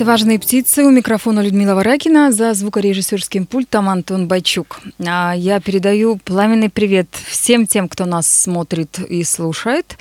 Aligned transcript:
Это 0.00 0.06
«Важные 0.06 0.38
птицы». 0.38 0.82
У 0.86 0.90
микрофона 0.90 1.40
Людмила 1.40 1.74
Варакина. 1.74 2.32
За 2.32 2.54
звукорежиссерским 2.54 3.44
пультом 3.44 3.90
Антон 3.90 4.28
Байчук. 4.28 4.80
А 5.06 5.34
я 5.36 5.60
передаю 5.60 6.16
пламенный 6.16 6.70
привет 6.70 7.08
всем 7.28 7.66
тем, 7.66 7.86
кто 7.86 8.06
нас 8.06 8.26
смотрит 8.26 8.98
и 8.98 9.22
слушает. 9.24 9.98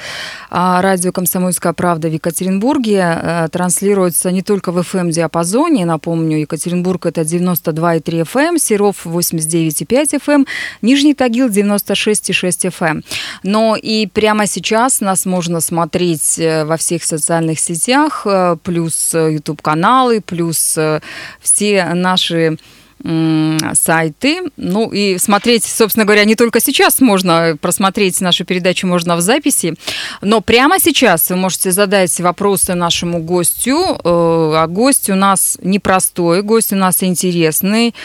А 0.50 0.82
радио 0.82 1.12
«Комсомольская 1.12 1.74
правда» 1.74 2.08
в 2.08 2.14
Екатеринбурге 2.14 3.20
э, 3.22 3.48
транслируется 3.52 4.32
не 4.32 4.42
только 4.42 4.72
в 4.72 4.78
FM-диапазоне. 4.78 5.84
Напомню, 5.84 6.40
Екатеринбург– 6.40 7.06
это 7.08 7.24
92,3 7.24 8.22
FM, 8.24 8.58
Серов– 8.58 8.96
89,5 9.06 10.22
FM, 10.26 10.48
Нижний 10.82 11.14
Тагил– 11.14 11.48
96,6 11.50 12.72
FM. 12.72 13.04
Но 13.44 13.76
и 13.76 14.08
прямо 14.08 14.48
сейчас 14.48 15.02
нас 15.02 15.26
можно 15.26 15.60
смотреть 15.60 16.40
э, 16.40 16.64
во 16.64 16.78
всех 16.78 17.04
социальных 17.04 17.60
сетях, 17.60 18.22
э, 18.26 18.56
плюс 18.64 19.14
YouTube-канал 19.14 19.89
каналы, 19.90 20.22
плюс 20.22 20.78
э, 20.78 21.00
все 21.42 21.86
наши 21.94 22.58
сайты. 23.02 24.42
Ну 24.58 24.92
и 24.92 25.18
смотреть, 25.20 25.64
собственно 25.64 26.04
говоря, 26.04 26.26
не 26.26 26.36
только 26.36 26.60
сейчас 26.60 27.00
можно 27.00 27.58
просмотреть 27.62 28.20
нашу 28.20 28.44
передачу, 28.44 28.88
можно 28.88 29.16
в 29.16 29.22
записи, 29.22 29.76
но 30.22 30.42
прямо 30.42 30.80
сейчас 30.82 31.30
вы 31.30 31.38
можете 31.38 31.72
задать 31.72 32.20
вопросы 32.20 32.74
нашему 32.74 33.20
гостю. 33.20 33.96
Э, 34.04 34.54
а 34.58 34.68
гость 34.68 35.10
у 35.10 35.16
нас 35.16 35.58
непростой, 35.64 36.42
гость 36.42 36.74
у 36.74 36.76
нас 36.76 37.02
интересный. 37.02 37.96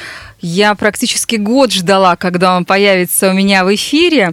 Я 0.41 0.77
практически 0.77 1.37
год 1.37 1.73
ждала, 1.73 2.15
когда 2.15 2.57
он 2.57 2.65
появится 2.65 3.31
у 3.31 3.33
меня 3.33 3.65
в 3.65 3.75
эфире. 3.75 4.33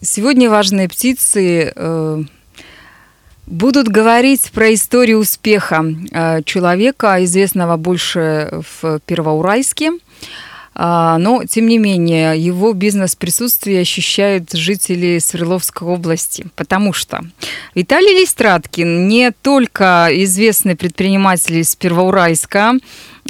Сегодня 0.00 0.48
важные 0.48 0.88
птицы 0.88 1.72
э, 1.74 2.22
будут 3.50 3.88
говорить 3.88 4.50
про 4.52 4.72
историю 4.72 5.18
успеха 5.18 5.84
э, 6.12 6.42
человека, 6.44 7.22
известного 7.24 7.76
больше 7.76 8.62
в 8.80 9.00
Первоуральске. 9.00 9.92
А, 10.82 11.18
но, 11.18 11.44
тем 11.44 11.66
не 11.66 11.78
менее, 11.78 12.38
его 12.38 12.72
бизнес-присутствие 12.72 13.80
ощущают 13.80 14.52
жители 14.52 15.18
Свердловской 15.18 15.86
области, 15.86 16.46
потому 16.54 16.92
что 16.92 17.20
Виталий 17.74 18.20
Листраткин 18.20 19.08
не 19.08 19.32
только 19.32 20.08
известный 20.10 20.76
предприниматель 20.76 21.58
из 21.58 21.74
Первоуральска, 21.74 22.74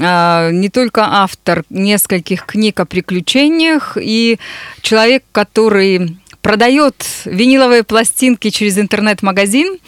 а, 0.00 0.50
не 0.50 0.68
только 0.68 1.02
автор 1.04 1.64
нескольких 1.70 2.44
книг 2.44 2.78
о 2.78 2.84
приключениях 2.84 3.96
и 4.00 4.38
человек, 4.82 5.24
который 5.32 6.18
продает 6.50 7.06
виниловые 7.26 7.84
пластинки 7.84 8.50
через 8.50 8.76
интернет-магазин. 8.76 9.78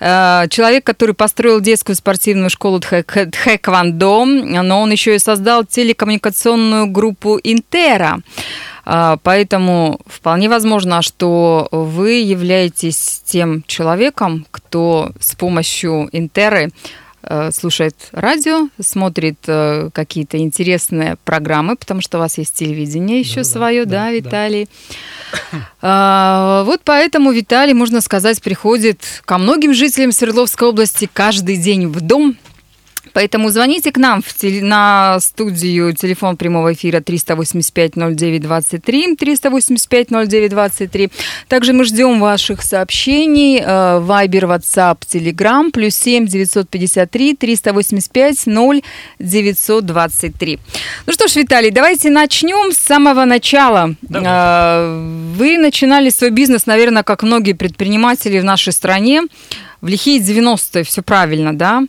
Э, 0.00 0.46
человек, 0.50 0.82
который 0.82 1.14
построил 1.14 1.60
детскую 1.60 1.94
спортивную 1.94 2.50
школу 2.50 2.80
Тхэквондо, 2.80 4.24
но 4.24 4.80
он 4.80 4.90
еще 4.90 5.14
и 5.14 5.20
создал 5.20 5.64
телекоммуникационную 5.64 6.88
группу 6.88 7.38
Интера. 7.44 8.18
Э, 8.84 9.16
поэтому 9.22 10.00
вполне 10.06 10.48
возможно, 10.48 11.02
что 11.02 11.68
вы 11.70 12.14
являетесь 12.14 13.22
тем 13.24 13.62
человеком, 13.68 14.44
кто 14.50 15.12
с 15.20 15.36
помощью 15.36 16.08
Интеры 16.10 16.72
Э, 17.30 17.50
слушает 17.52 17.94
радио, 18.12 18.68
смотрит 18.80 19.38
какие-то 19.44 20.38
интересные 20.38 21.16
программы, 21.24 21.76
потому 21.76 22.00
что 22.00 22.18
у 22.18 22.20
вас 22.20 22.38
есть 22.38 22.54
телевидение 22.54 23.20
еще 23.20 23.40
да, 23.40 23.44
свое, 23.44 23.84
да, 23.84 23.90
да 23.90 24.12
Виталий. 24.12 24.64
Да. 24.64 24.94
А, 25.80 26.64
вот 26.64 26.80
поэтому 26.84 27.30
Виталий, 27.32 27.74
можно 27.74 28.00
сказать, 28.00 28.42
приходит 28.42 29.22
ко 29.24 29.38
многим 29.38 29.74
жителям 29.74 30.12
Свердловской 30.12 30.68
области 30.68 31.08
каждый 31.12 31.56
день 31.56 31.86
в 31.86 32.00
дом 32.00 32.36
Поэтому 33.12 33.50
звоните 33.50 33.92
к 33.92 33.98
нам 33.98 34.22
в 34.22 34.32
теле, 34.34 34.62
на 34.62 35.18
студию, 35.20 35.94
телефон 35.94 36.36
прямого 36.36 36.72
эфира 36.72 37.00
385-09-23, 37.00 39.18
385-09-23. 39.18 41.10
Также 41.48 41.72
мы 41.72 41.84
ждем 41.84 42.20
ваших 42.20 42.62
сообщений, 42.62 43.60
Вайбер, 44.00 44.46
WhatsApp, 44.46 45.00
Telegram, 45.00 45.70
плюс 45.70 45.94
7 45.96 46.26
953 46.26 47.36
385 47.36 48.46
0 48.46 48.82
923. 49.18 50.58
Ну 51.06 51.12
что 51.12 51.28
ж, 51.28 51.36
Виталий, 51.36 51.70
давайте 51.70 52.10
начнем 52.10 52.72
с 52.72 52.78
самого 52.78 53.24
начала. 53.24 53.94
Давайте. 54.02 54.30
Э, 54.30 55.34
вы 55.36 55.58
начинали 55.58 56.10
свой 56.10 56.30
бизнес, 56.30 56.66
наверное, 56.66 57.02
как 57.02 57.22
многие 57.22 57.52
предприниматели 57.52 58.40
в 58.40 58.44
нашей 58.44 58.72
стране, 58.72 59.22
в 59.80 59.86
лихие 59.86 60.20
90-е, 60.20 60.82
все 60.84 61.02
правильно, 61.02 61.56
да? 61.56 61.86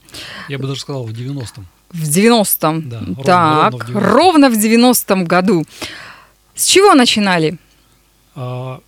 Я 0.47 0.57
бы 0.57 0.67
даже 0.67 0.81
сказал, 0.81 1.03
в 1.03 1.11
90-м. 1.11 1.67
В 1.91 2.03
90-м. 2.03 2.89
Да, 3.23 3.71
так, 3.71 3.89
ровно 3.89 4.49
в 4.49 4.53
90-м 4.53 5.25
году. 5.25 5.65
С 6.55 6.65
чего 6.65 6.93
начинали? 6.93 7.57
А, 8.35 8.81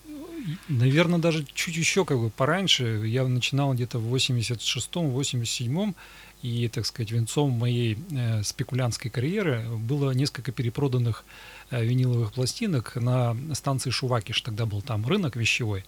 наверное, 0.68 1.20
даже 1.20 1.46
чуть 1.54 1.76
еще 1.76 2.06
как 2.06 2.20
бы 2.20 2.30
пораньше. 2.30 3.04
Я 3.06 3.26
начинал 3.26 3.74
где-то 3.74 3.98
в 3.98 4.14
86-м, 4.14 5.18
87-м. 5.18 5.96
И, 6.44 6.68
так 6.70 6.86
сказать, 6.86 7.12
венцом 7.12 7.52
моей 7.52 8.00
э, 8.12 8.42
спекулянтской 8.44 9.12
карьеры 9.12 9.64
было 9.78 10.12
несколько 10.12 10.52
перепроданных 10.52 11.24
э, 11.24 11.61
виниловых 11.72 12.34
пластинок 12.34 12.96
на 12.96 13.36
станции 13.54 13.90
Шувакиш. 13.90 14.42
Тогда 14.42 14.66
был 14.66 14.82
там 14.82 15.06
рынок 15.08 15.36
вещевой. 15.36 15.86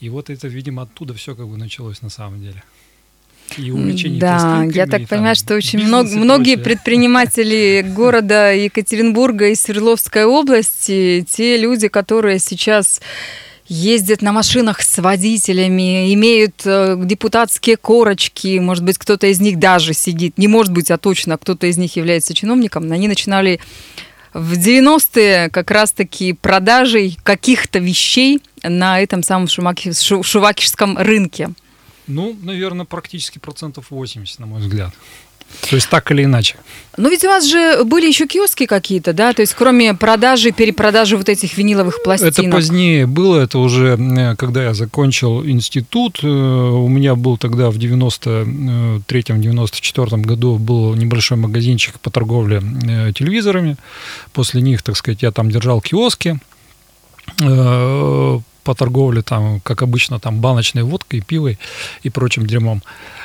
И 0.00 0.08
вот 0.08 0.30
это, 0.30 0.48
видимо, 0.48 0.82
оттуда 0.82 1.14
все 1.14 1.34
как 1.34 1.48
бы 1.48 1.56
началось 1.56 2.02
на 2.02 2.10
самом 2.10 2.40
деле. 2.40 2.62
И 3.58 3.70
увлечение 3.70 4.20
Да, 4.20 4.64
я 4.72 4.86
так 4.86 5.06
понимаю, 5.06 5.36
что 5.36 5.54
очень 5.54 5.84
много, 5.84 6.08
многие 6.10 6.56
предприниматели 6.56 7.84
города 7.94 8.52
Екатеринбурга 8.52 9.48
и 9.48 9.54
Свердловской 9.54 10.24
области, 10.24 11.24
те 11.28 11.58
люди, 11.58 11.88
которые 11.88 12.38
сейчас 12.38 13.00
ездят 13.66 14.22
на 14.22 14.32
машинах 14.32 14.82
с 14.82 14.98
водителями, 14.98 16.12
имеют 16.14 16.62
э, 16.64 17.00
депутатские 17.04 17.76
корочки, 17.76 18.58
может 18.58 18.84
быть, 18.84 18.98
кто-то 18.98 19.26
из 19.26 19.40
них 19.40 19.58
даже 19.58 19.94
сидит, 19.94 20.36
не 20.36 20.48
может 20.48 20.72
быть, 20.72 20.90
а 20.90 20.98
точно 20.98 21.38
кто-то 21.38 21.66
из 21.66 21.78
них 21.78 21.96
является 21.96 22.34
чиновником, 22.34 22.90
они 22.92 23.08
начинали 23.08 23.60
в 24.34 24.54
90-е 24.54 25.48
как 25.48 25.70
раз-таки 25.70 26.32
продажей 26.32 27.16
каких-то 27.22 27.78
вещей 27.78 28.42
на 28.62 29.00
этом 29.00 29.22
самом 29.22 29.46
шувакишском 29.48 30.98
рынке. 30.98 31.50
Ну, 32.06 32.36
наверное, 32.42 32.84
практически 32.84 33.38
процентов 33.38 33.90
80, 33.90 34.38
на 34.40 34.46
мой 34.46 34.60
взгляд. 34.60 34.92
То 35.68 35.76
есть 35.76 35.88
так 35.88 36.10
или 36.10 36.24
иначе. 36.24 36.56
Но 36.96 37.08
ведь 37.08 37.24
у 37.24 37.28
вас 37.28 37.44
же 37.44 37.82
были 37.84 38.06
еще 38.06 38.26
киоски 38.26 38.66
какие-то, 38.66 39.12
да? 39.12 39.32
То 39.32 39.42
есть 39.42 39.54
кроме 39.54 39.94
продажи, 39.94 40.50
перепродажи 40.52 41.16
вот 41.16 41.28
этих 41.28 41.58
виниловых 41.58 42.04
пластинок. 42.04 42.38
Это 42.38 42.48
позднее 42.50 43.06
было, 43.06 43.40
это 43.40 43.58
уже 43.58 43.98
э, 43.98 44.36
когда 44.36 44.62
я 44.62 44.74
закончил 44.74 45.44
институт. 45.44 46.20
Э, 46.22 46.28
у 46.28 46.86
меня 46.88 47.16
был 47.16 47.36
тогда 47.36 47.70
в 47.70 47.78
93-94 47.78 50.20
году 50.20 50.58
был 50.58 50.94
небольшой 50.94 51.36
магазинчик 51.36 51.98
по 51.98 52.10
торговле 52.10 52.62
э, 52.86 53.10
телевизорами. 53.12 53.76
После 54.32 54.60
них, 54.60 54.82
так 54.82 54.96
сказать, 54.96 55.22
я 55.22 55.32
там 55.32 55.50
держал 55.50 55.80
киоски 55.80 56.38
по 57.36 58.42
торговле, 58.74 59.22
там, 59.22 59.60
как 59.60 59.82
обычно, 59.82 60.18
там, 60.18 60.40
баночной 60.40 60.82
водкой, 60.82 61.20
пивой 61.20 61.58
и 62.02 62.10
прочим 62.10 62.46
дерьмом. 62.46 62.82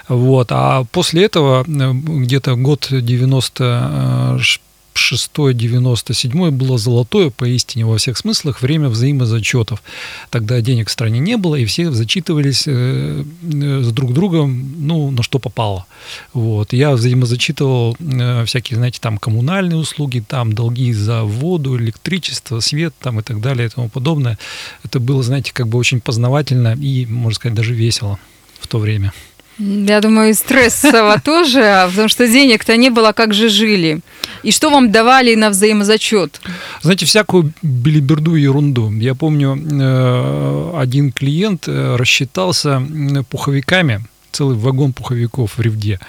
Вот. 0.09 0.51
А 0.51 0.83
после 0.91 1.23
этого, 1.23 1.63
э, 1.63 1.93
где-то 1.93 2.55
год 2.55 2.89
96 2.91 5.53
97 5.53 6.51
было 6.51 6.77
золотое, 6.77 7.29
поистине, 7.29 7.85
во 7.85 7.97
всех 7.97 8.17
смыслах, 8.17 8.61
время 8.61 8.89
взаимозачетов. 8.89 9.81
Тогда 10.29 10.61
денег 10.61 10.89
в 10.89 10.91
стране 10.91 11.19
не 11.19 11.37
было, 11.37 11.55
и 11.55 11.65
все 11.65 11.91
зачитывались 11.91 12.67
э, 12.67 13.23
э, 13.23 13.81
с 13.81 13.91
друг 13.91 14.13
другом, 14.13 14.73
ну, 14.77 15.11
на 15.11 15.23
что 15.23 15.39
попало. 15.39 15.85
Вот. 16.33 16.73
Я 16.73 16.91
взаимозачитывал 16.91 17.95
э, 17.99 18.45
всякие, 18.45 18.77
знаете, 18.77 18.99
там, 18.99 19.17
коммунальные 19.17 19.77
услуги, 19.77 20.23
там, 20.27 20.53
долги 20.53 20.91
за 20.91 21.23
воду, 21.23 21.77
электричество, 21.77 22.59
свет, 22.59 22.93
там, 22.99 23.19
и 23.19 23.23
так 23.23 23.41
далее, 23.41 23.67
и 23.67 23.69
тому 23.69 23.89
подобное. 23.89 24.37
Это 24.83 24.99
было, 24.99 25.23
знаете, 25.23 25.53
как 25.53 25.67
бы 25.67 25.77
очень 25.77 26.01
познавательно 26.01 26.75
и, 26.75 27.05
можно 27.05 27.35
сказать, 27.35 27.55
даже 27.55 27.73
весело 27.73 28.19
в 28.59 28.67
то 28.67 28.79
время. 28.79 29.13
Я 29.59 29.99
думаю, 29.99 30.29
и 30.29 30.33
стрессово 30.33 31.19
тоже, 31.23 31.61
а 31.61 31.89
потому 31.89 32.07
что 32.07 32.27
денег-то 32.27 32.77
не 32.77 32.89
было, 32.89 33.11
как 33.11 33.33
же 33.33 33.49
жили. 33.49 33.99
И 34.41 34.51
что 34.51 34.69
вам 34.69 34.89
давали 34.91 35.35
на 35.35 35.49
взаимозачет? 35.49 36.41
Знаете, 36.81 37.05
всякую 37.05 37.51
билиберду 37.61 38.35
и 38.35 38.41
ерунду. 38.41 38.89
Я 38.91 39.15
помню, 39.15 39.57
э, 39.57 40.71
один 40.81 41.11
клиент 41.11 41.67
э, 41.67 41.95
рассчитался 41.97 42.81
пуховиками, 43.29 44.01
целый 44.31 44.55
вагон 44.55 44.93
пуховиков 44.93 45.57
в 45.57 45.61
Ревде. 45.61 45.99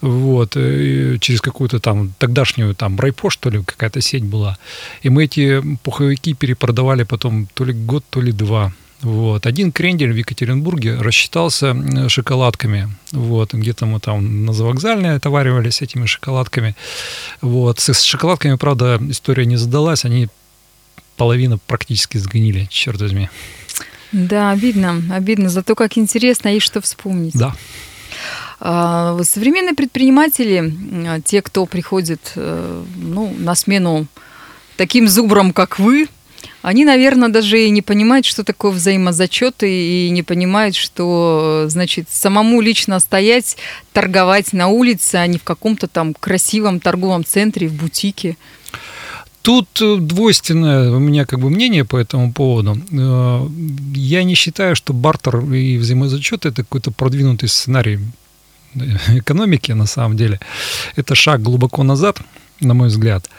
вот, 0.00 0.52
через 0.54 1.40
какую-то 1.40 1.80
там 1.80 2.14
тогдашнюю 2.18 2.74
там 2.74 2.98
райпо, 2.98 3.30
что 3.30 3.50
ли, 3.50 3.62
какая-то 3.62 4.00
сеть 4.00 4.24
была. 4.24 4.56
И 5.02 5.10
мы 5.10 5.24
эти 5.24 5.62
пуховики 5.82 6.34
перепродавали 6.34 7.02
потом 7.02 7.48
то 7.54 7.64
ли 7.64 7.74
год, 7.74 8.04
то 8.08 8.22
ли 8.22 8.32
два. 8.32 8.72
Вот. 9.02 9.46
Один 9.46 9.70
крендель 9.70 10.12
в 10.12 10.16
Екатеринбурге 10.16 10.96
рассчитался 10.96 11.76
шоколадками. 12.08 12.88
Вот. 13.12 13.54
Где-то 13.54 13.86
мы 13.86 14.00
там 14.00 14.44
на 14.44 14.52
завокзальной 14.52 15.16
отоваривались 15.16 15.82
этими 15.82 16.06
шоколадками. 16.06 16.74
Вот. 17.40 17.78
С 17.78 18.02
шоколадками, 18.02 18.56
правда, 18.56 19.00
история 19.08 19.46
не 19.46 19.56
задалась. 19.56 20.04
Они 20.04 20.28
половина 21.16 21.58
практически 21.58 22.18
сгнили, 22.18 22.66
черт 22.70 23.00
возьми. 23.00 23.28
Да, 24.12 24.50
обидно, 24.50 25.02
обидно. 25.10 25.48
Зато 25.48 25.74
как 25.74 25.98
интересно, 25.98 26.48
есть 26.48 26.66
что 26.66 26.80
вспомнить. 26.80 27.34
Да. 27.34 27.54
А, 28.60 29.18
современные 29.22 29.74
предприниматели, 29.74 31.20
те, 31.24 31.42
кто 31.42 31.66
приходит 31.66 32.32
э, 32.34 32.84
ну, 32.96 33.34
на 33.38 33.54
смену 33.54 34.06
таким 34.76 35.08
зубрам, 35.08 35.52
как 35.52 35.78
вы, 35.78 36.08
они, 36.62 36.84
наверное, 36.84 37.28
даже 37.28 37.64
и 37.64 37.70
не 37.70 37.82
понимают, 37.82 38.26
что 38.26 38.44
такое 38.44 38.72
взаимозачет, 38.72 39.62
и 39.62 40.08
не 40.10 40.22
понимают, 40.22 40.74
что, 40.76 41.66
значит, 41.68 42.08
самому 42.10 42.60
лично 42.60 43.00
стоять, 43.00 43.56
торговать 43.92 44.52
на 44.52 44.68
улице, 44.68 45.16
а 45.16 45.26
не 45.26 45.38
в 45.38 45.44
каком-то 45.44 45.86
там 45.86 46.14
красивом 46.14 46.80
торговом 46.80 47.24
центре, 47.24 47.68
в 47.68 47.74
бутике. 47.74 48.36
Тут 49.42 49.80
э, 49.80 49.96
двойственное 49.96 50.90
у 50.90 50.98
меня 50.98 51.24
как 51.24 51.40
бы 51.40 51.48
мнение 51.48 51.84
по 51.84 51.96
этому 51.96 52.32
поводу. 52.32 52.76
Э, 52.92 53.48
я 53.94 54.24
не 54.24 54.34
считаю, 54.34 54.76
что 54.76 54.92
бартер 54.92 55.38
и 55.54 55.78
взаимозачет 55.78 56.44
это 56.44 56.62
какой-то 56.62 56.90
продвинутый 56.90 57.48
сценарий 57.48 58.00
экономики 58.74 59.72
на 59.72 59.86
самом 59.86 60.16
деле. 60.16 60.40
Это 60.96 61.14
шаг 61.14 61.40
глубоко 61.42 61.82
назад, 61.82 62.20
на 62.60 62.74
мой 62.74 62.88
взгляд. 62.88 63.30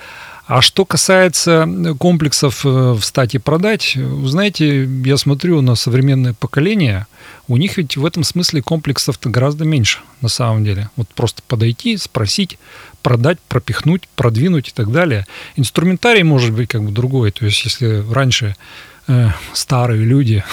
А 0.49 0.61
что 0.63 0.83
касается 0.83 1.69
комплексов 1.99 2.65
э, 2.65 2.95
встать 2.99 3.35
и 3.35 3.37
продать, 3.37 3.95
знаете, 4.23 4.89
я 5.05 5.15
смотрю 5.17 5.61
на 5.61 5.75
современное 5.75 6.33
поколение, 6.33 7.05
у 7.47 7.55
них 7.57 7.77
ведь 7.77 7.97
в 7.97 8.03
этом 8.03 8.23
смысле 8.23 8.63
комплексов-то 8.63 9.29
гораздо 9.29 9.65
меньше 9.65 9.99
на 10.21 10.27
самом 10.27 10.65
деле. 10.65 10.89
Вот 10.95 11.07
просто 11.09 11.43
подойти, 11.47 11.97
спросить, 11.97 12.57
продать, 13.03 13.37
пропихнуть, 13.47 14.09
продвинуть 14.15 14.69
и 14.69 14.71
так 14.71 14.91
далее. 14.91 15.27
Инструментарий 15.55 16.23
может 16.23 16.51
быть 16.51 16.67
как 16.67 16.83
бы 16.83 16.89
другой. 16.89 17.29
То 17.29 17.45
есть 17.45 17.63
если 17.63 18.03
раньше 18.11 18.55
Э, 19.11 19.31
старые 19.53 20.05
люди 20.05 20.43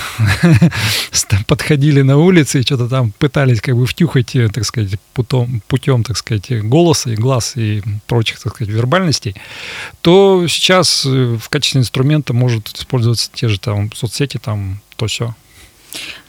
подходили 1.46 2.00
на 2.00 2.16
улице 2.16 2.58
и 2.60 2.62
что-то 2.62 2.88
там 2.88 3.12
пытались 3.12 3.60
как 3.60 3.76
бы 3.76 3.86
втюхать, 3.86 4.34
э, 4.34 4.48
так 4.48 4.64
сказать, 4.64 4.98
путем, 5.12 5.60
путем, 5.68 6.02
так 6.02 6.16
сказать, 6.16 6.66
голоса 6.66 7.10
и 7.10 7.16
глаз 7.16 7.52
и 7.56 7.82
прочих, 8.06 8.40
так 8.40 8.54
сказать, 8.54 8.72
вербальностей, 8.72 9.36
то 10.00 10.46
сейчас 10.48 11.04
э, 11.04 11.36
в 11.38 11.50
качестве 11.50 11.82
инструмента 11.82 12.32
может 12.32 12.68
использоваться 12.68 13.30
те 13.30 13.48
же 13.48 13.60
там 13.60 13.92
соцсети, 13.92 14.38
там 14.38 14.80
то 14.96 15.06
все. 15.06 15.34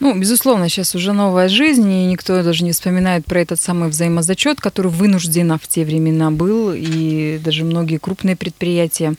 Ну, 0.01 0.17
безусловно, 0.19 0.67
сейчас 0.67 0.95
уже 0.95 1.13
новая 1.13 1.47
жизнь, 1.47 1.89
и 1.89 2.05
никто 2.05 2.43
даже 2.43 2.63
не 2.63 2.73
вспоминает 2.73 3.25
про 3.25 3.41
этот 3.41 3.61
самый 3.61 3.89
взаимозачет, 3.89 4.59
который 4.59 4.91
вынужденно 4.91 5.57
в 5.57 5.67
те 5.67 5.85
времена 5.85 6.29
был, 6.29 6.73
и 6.73 7.39
даже 7.43 7.63
многие 7.63 7.97
крупные 7.97 8.35
предприятия 8.35 9.15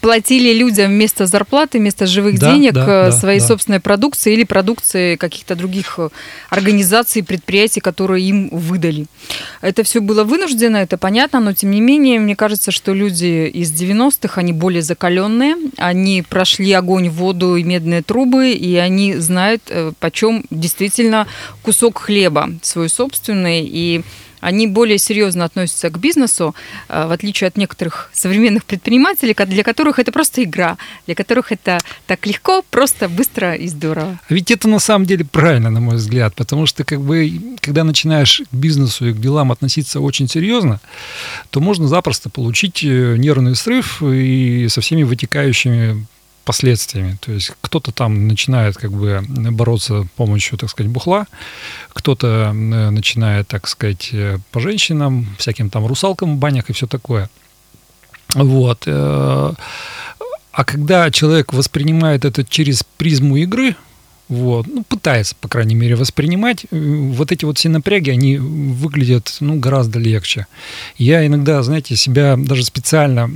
платили 0.00 0.52
людям 0.52 0.90
вместо 0.90 1.26
зарплаты, 1.26 1.78
вместо 1.78 2.06
живых 2.06 2.38
да, 2.38 2.52
денег 2.52 2.72
да, 2.72 3.08
э, 3.08 3.12
своей 3.12 3.40
да, 3.40 3.46
собственной 3.46 3.80
продукции 3.80 4.32
или 4.32 4.44
продукции 4.44 5.16
каких-то 5.16 5.54
других 5.54 5.98
э, 5.98 6.08
организаций, 6.48 7.22
предприятий, 7.22 7.80
которые 7.80 8.24
им 8.26 8.48
выдали. 8.50 9.06
Это 9.60 9.82
все 9.82 10.00
было 10.00 10.24
вынуждено, 10.24 10.78
это 10.78 10.96
понятно, 10.96 11.40
но 11.40 11.52
тем 11.52 11.72
не 11.72 11.80
менее, 11.80 12.20
мне 12.20 12.36
кажется, 12.36 12.70
что 12.70 12.94
люди 12.94 13.48
из 13.48 13.70
90-х, 13.72 14.40
они 14.40 14.52
более 14.52 14.82
закаленные, 14.82 15.56
они 15.76 16.22
прошли 16.22 16.72
огонь, 16.72 17.10
воду 17.10 17.56
и 17.56 17.64
медные 17.64 18.02
трубы, 18.02 18.52
и 18.52 18.76
они 18.76 19.16
знают, 19.16 19.62
э, 19.68 19.92
почем 20.00 20.44
действительно 20.50 21.26
кусок 21.62 21.98
хлеба 21.98 22.50
свой 22.62 22.88
собственный, 22.88 23.68
и 23.70 24.02
они 24.40 24.66
более 24.66 24.98
серьезно 24.98 25.44
относятся 25.44 25.90
к 25.90 25.98
бизнесу, 25.98 26.54
э, 26.88 27.06
в 27.06 27.12
отличие 27.12 27.48
от 27.48 27.56
некоторых 27.56 28.10
современных 28.12 28.64
предпринимателей, 28.64 29.34
для 29.46 29.62
которых 29.62 29.98
это 29.98 30.12
просто 30.12 30.42
игра, 30.42 30.76
для 31.06 31.14
которых 31.14 31.52
это 31.52 31.78
так 32.06 32.26
легко, 32.26 32.62
просто, 32.70 33.08
быстро 33.08 33.54
и 33.54 33.68
здорово. 33.68 34.18
Ведь 34.28 34.50
это 34.50 34.68
на 34.68 34.78
самом 34.78 35.06
деле 35.06 35.24
правильно, 35.24 35.70
на 35.70 35.80
мой 35.80 35.96
взгляд, 35.96 36.34
потому 36.34 36.66
что 36.66 36.84
как 36.84 37.00
бы, 37.00 37.56
когда 37.60 37.84
начинаешь 37.84 38.42
к 38.50 38.54
бизнесу 38.54 39.08
и 39.08 39.12
к 39.12 39.20
делам 39.20 39.52
относиться 39.52 40.00
очень 40.00 40.28
серьезно, 40.28 40.80
то 41.50 41.60
можно 41.60 41.88
запросто 41.88 42.30
получить 42.30 42.84
э, 42.84 43.16
нервный 43.16 43.56
срыв 43.56 44.02
и 44.02 44.66
со 44.68 44.80
всеми 44.80 45.02
вытекающими 45.02 46.06
последствиями. 46.48 47.18
То 47.20 47.32
есть 47.32 47.52
кто-то 47.60 47.92
там 47.92 48.26
начинает 48.26 48.78
как 48.78 48.90
бы 48.90 49.22
бороться 49.52 50.04
с 50.04 50.06
помощью, 50.16 50.56
так 50.56 50.70
сказать, 50.70 50.90
бухла, 50.90 51.26
кто-то 51.92 52.26
э, 52.26 52.90
начинает, 52.90 53.48
так 53.48 53.68
сказать, 53.68 54.08
э, 54.12 54.38
по 54.50 54.60
женщинам, 54.60 55.26
всяким 55.38 55.68
там 55.68 55.86
русалкам 55.86 56.36
в 56.36 56.38
банях 56.38 56.70
и 56.70 56.72
все 56.72 56.86
такое. 56.86 57.28
Вот. 58.34 58.84
Э, 58.86 59.52
а 60.52 60.64
когда 60.64 61.10
человек 61.10 61.52
воспринимает 61.52 62.24
это 62.24 62.44
через 62.44 62.82
призму 62.96 63.36
игры, 63.36 63.76
вот, 64.28 64.66
ну, 64.66 64.84
пытается, 64.84 65.34
по 65.40 65.48
крайней 65.48 65.74
мере, 65.74 65.96
воспринимать. 65.96 66.66
Вот 66.70 67.32
эти 67.32 67.44
вот 67.44 67.58
все 67.58 67.68
напряги, 67.68 68.10
они 68.10 68.36
выглядят, 68.36 69.36
ну, 69.40 69.58
гораздо 69.58 69.98
легче. 69.98 70.46
Я 70.98 71.26
иногда, 71.26 71.62
знаете, 71.62 71.96
себя 71.96 72.36
даже 72.36 72.64
специально 72.64 73.30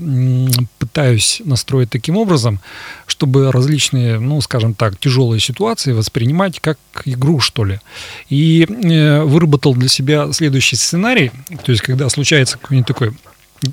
пытаюсь 0.79 1.41
настроить 1.45 1.91
таким 1.91 2.17
образом, 2.17 2.61
чтобы 3.07 3.51
различные, 3.53 4.19
ну, 4.19 4.41
скажем 4.43 4.75
так, 4.75 4.99
тяжелые 4.99 5.41
ситуации 5.41 5.93
воспринимать 5.93 6.61
как 6.61 6.79
игру, 7.07 7.41
что 7.41 7.65
ли. 7.65 7.81
И 8.29 8.67
э, 8.69 9.23
выработал 9.23 9.75
для 9.75 9.89
себя 9.89 10.33
следующий 10.33 10.77
сценарий, 10.77 11.31
то 11.65 11.73
есть, 11.73 11.83
когда 11.83 12.09
случается 12.09 12.59
какой-нибудь 12.59 12.89
такой 12.89 13.13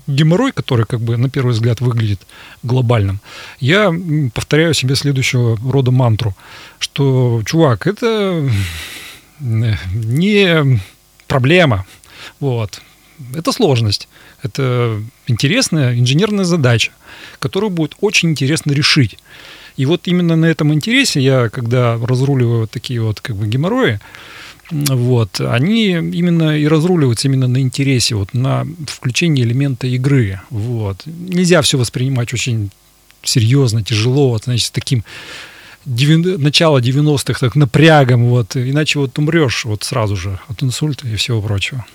геморрой, 0.07 0.51
который 0.51 0.85
как 0.85 0.99
бы 0.99 1.17
на 1.17 1.29
первый 1.29 1.51
взгляд 1.51 1.81
выглядит 1.81 2.21
глобальным, 2.63 3.19
я 3.59 3.93
повторяю 4.33 4.73
себе 4.73 4.95
следующего 4.95 5.57
рода 5.71 5.91
мантру, 5.91 6.35
что, 6.79 7.41
чувак, 7.45 7.87
это 7.87 8.49
не 9.39 10.81
проблема, 11.27 11.85
вот, 12.39 12.81
это 13.33 13.51
сложность, 13.51 14.07
это 14.43 15.01
интересная 15.27 15.97
инженерная 15.97 16.45
задача, 16.45 16.91
которую 17.39 17.69
будет 17.69 17.95
очень 18.01 18.29
интересно 18.29 18.71
решить. 18.71 19.17
И 19.77 19.85
вот 19.85 20.07
именно 20.07 20.35
на 20.35 20.45
этом 20.45 20.73
интересе 20.73 21.21
я, 21.21 21.49
когда 21.49 21.97
разруливаю 21.97 22.67
такие 22.67 23.01
вот 23.01 23.21
как 23.21 23.37
бы 23.37 23.47
геморрои, 23.47 23.99
вот, 24.71 25.41
они 25.41 25.89
именно 25.91 26.57
и 26.57 26.67
разруливаются 26.67 27.27
именно 27.27 27.47
на 27.47 27.59
интересе, 27.61 28.15
вот, 28.15 28.33
на 28.33 28.67
включении 28.87 29.43
элемента 29.43 29.87
игры. 29.87 30.41
Вот. 30.49 31.03
Нельзя 31.05 31.61
все 31.61 31.77
воспринимать 31.77 32.33
очень 32.33 32.69
серьезно, 33.23 33.83
тяжело, 33.83 34.29
вот, 34.29 34.43
значит, 34.45 34.67
с 34.67 34.71
таким 34.71 35.03
90, 35.85 36.37
начало 36.37 36.79
90-х 36.79 37.39
так 37.39 37.55
напрягом, 37.55 38.25
вот, 38.25 38.55
иначе 38.55 38.99
вот 38.99 39.17
умрешь 39.17 39.65
вот 39.65 39.83
сразу 39.83 40.15
же 40.15 40.39
от 40.47 40.61
инсульта 40.61 41.07
и 41.07 41.15
всего 41.15 41.41
прочего. 41.41 41.85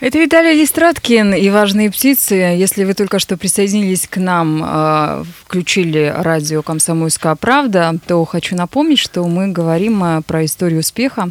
Это 0.00 0.18
Виталий 0.18 0.58
Листраткин 0.58 1.34
и 1.34 1.50
«Важные 1.50 1.90
птицы». 1.90 2.34
Если 2.34 2.84
вы 2.84 2.94
только 2.94 3.18
что 3.18 3.36
присоединились 3.36 4.08
к 4.08 4.16
нам, 4.16 4.62
а, 4.64 5.22
включили 5.44 6.10
радио 6.16 6.62
«Комсомольская 6.62 7.34
правда», 7.34 7.94
то 8.06 8.24
хочу 8.24 8.56
напомнить, 8.56 8.98
что 8.98 9.22
мы 9.24 9.48
говорим 9.48 10.02
а, 10.02 10.22
про 10.22 10.46
историю 10.46 10.80
успеха, 10.80 11.28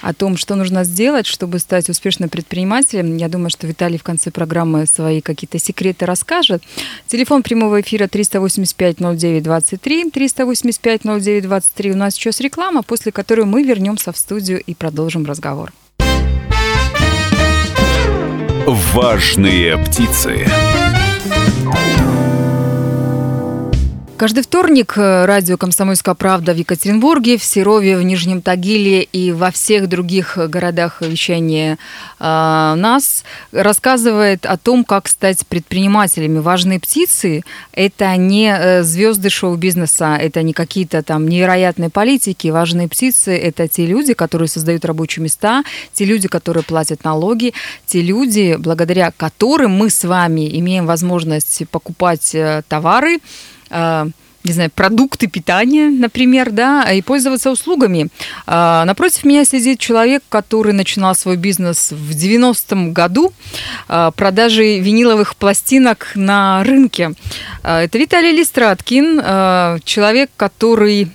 о 0.00 0.14
том, 0.14 0.38
что 0.38 0.54
нужно 0.54 0.84
сделать, 0.84 1.26
чтобы 1.26 1.58
стать 1.58 1.90
успешным 1.90 2.30
предпринимателем. 2.30 3.18
Я 3.18 3.28
думаю, 3.28 3.50
что 3.50 3.66
Виталий 3.66 3.98
в 3.98 4.04
конце 4.04 4.30
программы 4.30 4.86
свои 4.86 5.20
какие-то 5.20 5.58
секреты 5.58 6.06
расскажет. 6.06 6.62
Телефон 7.08 7.42
прямого 7.42 7.82
эфира 7.82 8.06
385-09-23, 8.06 10.14
385-09-23. 10.14 11.92
У 11.92 11.96
нас 11.96 12.14
сейчас 12.14 12.40
реклама, 12.40 12.82
после 12.82 13.12
которой 13.12 13.44
мы 13.44 13.64
вернемся 13.64 14.12
в 14.12 14.16
студию 14.16 14.62
и 14.62 14.74
продолжим 14.74 15.26
разговор. 15.26 15.74
Важные 18.70 19.78
птицы. 19.78 20.46
Каждый 24.18 24.42
вторник 24.42 24.94
э, 24.96 25.26
радио 25.26 25.56
«Комсомольская 25.56 26.16
правда» 26.16 26.52
в 26.52 26.56
Екатеринбурге, 26.56 27.38
в 27.38 27.44
Серове, 27.44 27.96
в 27.96 28.02
Нижнем 28.02 28.42
Тагиле 28.42 29.04
и 29.04 29.30
во 29.30 29.52
всех 29.52 29.88
других 29.88 30.36
городах 30.36 31.02
вещания 31.02 31.78
э, 32.18 32.24
нас 32.76 33.22
рассказывает 33.52 34.44
о 34.44 34.56
том, 34.56 34.82
как 34.82 35.06
стать 35.06 35.46
предпринимателями. 35.46 36.40
Важные 36.40 36.80
птицы– 36.80 37.44
это 37.72 38.16
не 38.16 38.52
э, 38.52 38.82
звезды 38.82 39.30
шоу-бизнеса, 39.30 40.18
это 40.20 40.42
не 40.42 40.52
какие-то 40.52 41.04
там 41.04 41.28
невероятные 41.28 41.88
политики. 41.88 42.48
Важные 42.48 42.88
птицы– 42.88 43.38
это 43.38 43.68
те 43.68 43.86
люди, 43.86 44.14
которые 44.14 44.48
создают 44.48 44.84
рабочие 44.84 45.22
места, 45.22 45.62
те 45.92 46.04
люди, 46.04 46.26
которые 46.26 46.64
платят 46.64 47.04
налоги, 47.04 47.54
те 47.86 48.02
люди, 48.02 48.56
благодаря 48.58 49.12
которым 49.16 49.70
мы 49.70 49.90
с 49.90 50.02
вами 50.02 50.58
имеем 50.58 50.86
возможность 50.86 51.62
покупать 51.70 52.34
э, 52.34 52.62
товары, 52.66 53.20
не 53.70 54.52
знаю, 54.52 54.70
продукты 54.74 55.26
питания, 55.26 55.88
например, 55.88 56.50
да, 56.50 56.90
и 56.90 57.02
пользоваться 57.02 57.50
услугами. 57.50 58.08
А, 58.46 58.84
напротив 58.84 59.24
меня 59.24 59.44
сидит 59.44 59.78
человек, 59.78 60.22
который 60.28 60.72
начинал 60.72 61.14
свой 61.14 61.36
бизнес 61.36 61.90
в 61.90 62.10
90-м 62.10 62.92
году 62.92 63.32
а, 63.88 64.10
продажей 64.12 64.80
виниловых 64.80 65.36
пластинок 65.36 66.12
на 66.14 66.64
рынке. 66.64 67.12
Это 67.62 67.98
Виталий 67.98 68.32
Листраткин, 68.32 69.18
человек, 69.84 70.30
который 70.36 71.10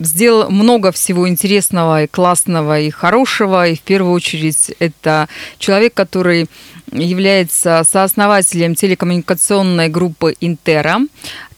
сделал 0.00 0.50
много 0.50 0.92
всего 0.92 1.28
интересного 1.28 2.04
и 2.04 2.06
классного 2.06 2.80
и 2.80 2.90
хорошего. 2.90 3.68
И 3.68 3.76
в 3.76 3.80
первую 3.80 4.12
очередь 4.12 4.72
это 4.78 5.28
человек, 5.58 5.94
который 5.94 6.48
является 6.94 7.82
сооснователем 7.88 8.74
телекоммуникационной 8.74 9.88
группы 9.88 10.34
«Интера». 10.40 11.00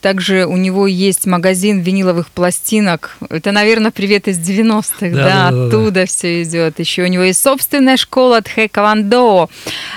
Также 0.01 0.45
у 0.45 0.57
него 0.57 0.87
есть 0.87 1.25
магазин 1.25 1.79
виниловых 1.79 2.29
пластинок. 2.29 3.17
Это, 3.29 3.51
наверное, 3.51 3.91
привет 3.91 4.27
из 4.27 4.37
90-х, 4.39 5.09
да, 5.09 5.09
да, 5.09 5.23
да 5.23 5.47
оттуда 5.47 5.91
да, 5.91 6.05
все 6.05 6.43
идет. 6.43 6.79
Еще 6.79 7.03
у 7.03 7.07
него 7.07 7.23
есть 7.23 7.41
собственная 7.41 7.97
школа 7.97 8.41
Тхэквондо. 8.41 9.49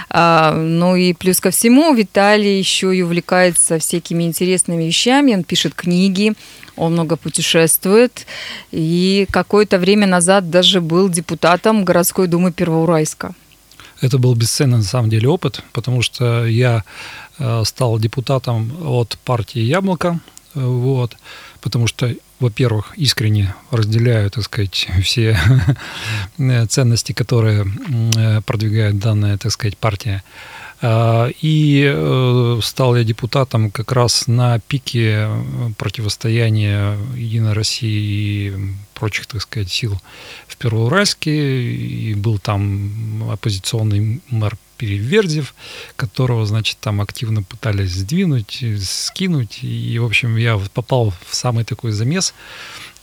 А, 0.09 0.55
ну 0.55 0.97
и 0.97 1.13
плюс 1.13 1.41
ко 1.41 1.51
всему 1.51 1.93
Виталий 1.95 2.59
еще 2.59 2.97
и 2.97 3.03
увлекается 3.03 3.79
всякими 3.79 4.25
интересными 4.25 4.85
вещами. 4.85 5.35
Он 5.35 5.45
пишет 5.45 5.75
книги, 5.75 6.33
он 6.77 6.93
много 6.93 7.17
путешествует. 7.17 8.27
И 8.73 9.27
какое-то 9.31 9.79
время 9.79 10.07
назад 10.07 10.51
даже 10.51 10.81
был 10.81 11.09
депутатом 11.09 11.85
городской 11.85 12.27
думы 12.27 12.53
Первоуральска. 12.53 13.35
Это 14.01 14.19
был 14.19 14.35
бесценный 14.35 14.79
на 14.79 14.85
самом 14.85 15.11
деле 15.11 15.29
опыт, 15.29 15.63
потому 15.73 16.03
что 16.03 16.47
я 16.47 16.85
э, 17.39 17.63
стал 17.65 17.99
депутатом 17.99 18.73
от 18.83 19.19
партии 19.25 19.61
«Яблоко», 19.61 20.21
э, 20.55 20.61
вот, 20.61 21.17
потому 21.61 21.87
что, 21.87 22.15
во-первых, 22.39 22.95
искренне 22.97 23.55
разделяю, 23.71 24.31
так 24.31 24.45
сказать, 24.45 24.89
все 25.03 25.39
ценности, 26.69 27.13
которые 27.13 27.67
продвигает 28.47 28.99
данная, 28.99 29.37
так 29.37 29.53
сказать, 29.53 29.77
партия. 29.77 30.23
И 30.83 31.93
э, 31.95 32.61
стал 32.63 32.97
я 32.97 33.05
депутатом 33.05 33.71
как 33.71 33.93
раз 33.93 34.27
на 34.27 34.59
пике 34.61 35.29
противостояния 35.77 36.97
Единой 37.15 37.53
России 37.53 38.49
и 38.49 38.57
прочих, 39.01 39.27
так 39.27 39.41
сказать, 39.43 39.71
сил 39.71 40.01
в 40.47 40.57
Первоуральске. 40.57 41.33
И 41.33 42.15
был 42.15 42.39
там 42.39 43.31
оппозиционный 43.31 44.21
мэр 44.31 44.57
Переверзев, 44.77 45.55
которого, 45.97 46.47
значит, 46.47 46.79
там 46.81 47.01
активно 47.03 47.43
пытались 47.43 47.93
сдвинуть, 47.93 48.65
скинуть. 48.83 49.59
И, 49.63 49.99
в 49.99 50.05
общем, 50.05 50.37
я 50.37 50.59
попал 50.73 51.13
в 51.29 51.35
самый 51.35 51.65
такой 51.65 51.93
замес. 51.93 52.35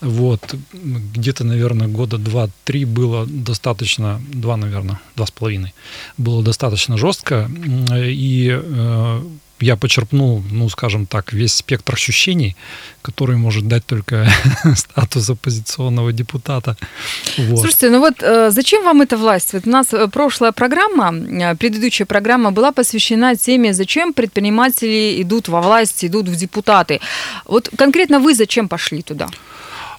Вот, 0.02 0.56
где-то, 0.74 1.44
наверное, 1.44 1.88
года 1.88 2.18
два-три 2.18 2.86
было 2.86 3.26
достаточно, 3.28 4.22
два, 4.34 4.58
наверное, 4.58 5.00
два 5.16 5.26
с 5.26 5.32
половиной, 5.32 5.74
было 6.18 6.44
достаточно 6.44 6.98
жестко, 6.98 7.50
и 7.96 8.52
э, 8.52 9.22
я 9.60 9.76
почерпнул, 9.76 10.44
ну, 10.52 10.70
скажем 10.70 11.06
так, 11.06 11.34
весь 11.34 11.54
спектр 11.54 11.94
ощущений, 11.94 12.56
который 13.02 13.38
может 13.38 13.68
дать 13.68 13.86
только 13.86 14.28
статус 14.76 15.30
оппозиционного 15.30 16.12
депутата. 16.12 16.78
Вот. 17.38 17.60
Слушайте, 17.60 17.90
ну 17.90 18.00
вот 18.00 18.24
э, 18.24 18.52
зачем 18.52 18.84
вам 18.84 19.02
эта 19.02 19.18
власть? 19.18 19.54
Вот 19.54 19.68
у 19.68 19.70
нас 19.70 19.94
э, 19.94 20.08
прошлая 20.08 20.52
программа, 20.52 21.14
э, 21.14 21.56
предыдущая 21.56 22.06
программа 22.06 22.52
была 22.52 22.72
посвящена 22.72 23.36
теме, 23.36 23.74
зачем 23.74 24.14
предприниматели 24.14 25.22
идут 25.22 25.48
во 25.50 25.62
власть, 25.62 26.06
идут 26.06 26.28
в 26.28 26.36
депутаты. 26.36 27.00
Вот 27.46 27.70
конкретно 27.78 28.20
вы 28.20 28.36
зачем 28.36 28.68
пошли 28.68 29.02
туда? 29.02 29.28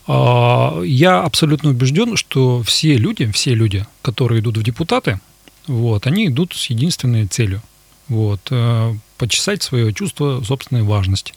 А, 0.06 0.82
я 0.84 1.22
абсолютно 1.22 1.70
убежден, 1.70 2.16
что 2.16 2.62
все 2.62 2.96
люди, 2.96 3.30
все 3.32 3.54
люди, 3.54 3.86
которые 4.02 4.40
идут 4.40 4.56
в 4.56 4.62
депутаты, 4.62 5.20
вот, 5.66 6.06
они 6.06 6.28
идут 6.28 6.54
с 6.54 6.70
единственной 6.70 7.26
целью. 7.26 7.60
Вот, 8.08 8.40
э, 8.50 8.94
почесать 9.18 9.62
свое 9.62 9.92
чувство 9.92 10.42
собственной 10.42 10.82
важности. 10.82 11.34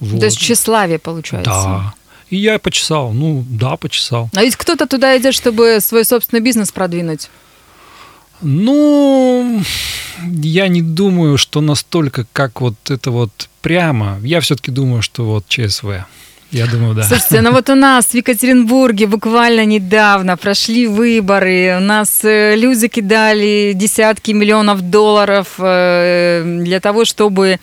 Вот. 0.00 0.20
То 0.20 0.26
есть 0.26 0.38
тщеславие 0.38 0.98
получается. 0.98 1.50
Да. 1.50 1.94
И 2.30 2.36
я 2.36 2.58
почесал. 2.58 3.12
Ну, 3.12 3.44
да, 3.48 3.76
почесал. 3.76 4.30
А 4.34 4.42
ведь 4.42 4.56
кто-то 4.56 4.86
туда 4.86 5.16
идет, 5.18 5.34
чтобы 5.34 5.78
свой 5.80 6.04
собственный 6.04 6.40
бизнес 6.40 6.72
продвинуть. 6.72 7.28
Ну, 8.40 9.62
я 10.22 10.68
не 10.68 10.82
думаю, 10.82 11.38
что 11.38 11.60
настолько, 11.60 12.26
как 12.32 12.60
вот 12.60 12.74
это 12.90 13.10
вот 13.10 13.48
прямо. 13.62 14.18
Я 14.22 14.40
все-таки 14.40 14.70
думаю, 14.70 15.02
что 15.02 15.24
вот 15.24 15.48
ЧСВ. 15.48 16.04
Я 16.50 16.66
думаю, 16.66 16.94
да. 16.94 17.02
Слушайте, 17.02 17.42
ну 17.42 17.52
вот 17.52 17.68
у 17.68 17.74
нас 17.74 18.06
в 18.06 18.14
Екатеринбурге 18.14 19.06
буквально 19.06 19.66
недавно 19.66 20.36
прошли 20.36 20.86
выборы. 20.86 21.76
У 21.76 21.80
нас 21.80 22.24
э, 22.24 22.56
люди 22.56 22.88
кидали 22.88 23.72
десятки 23.74 24.30
миллионов 24.32 24.80
долларов 24.80 25.54
э, 25.58 26.42
для 26.62 26.80
того, 26.80 27.04
чтобы 27.04 27.58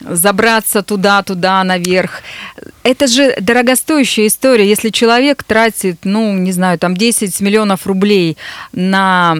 забраться 0.00 0.82
туда-туда 0.82 1.64
наверх. 1.64 2.22
Это 2.82 3.06
же 3.06 3.36
дорогостоящая 3.40 4.28
история. 4.28 4.66
Если 4.66 4.90
человек 4.90 5.44
тратит, 5.44 5.98
ну, 6.04 6.34
не 6.34 6.52
знаю, 6.52 6.78
там 6.78 6.96
10 6.96 7.40
миллионов 7.40 7.86
рублей 7.86 8.36
на, 8.72 9.34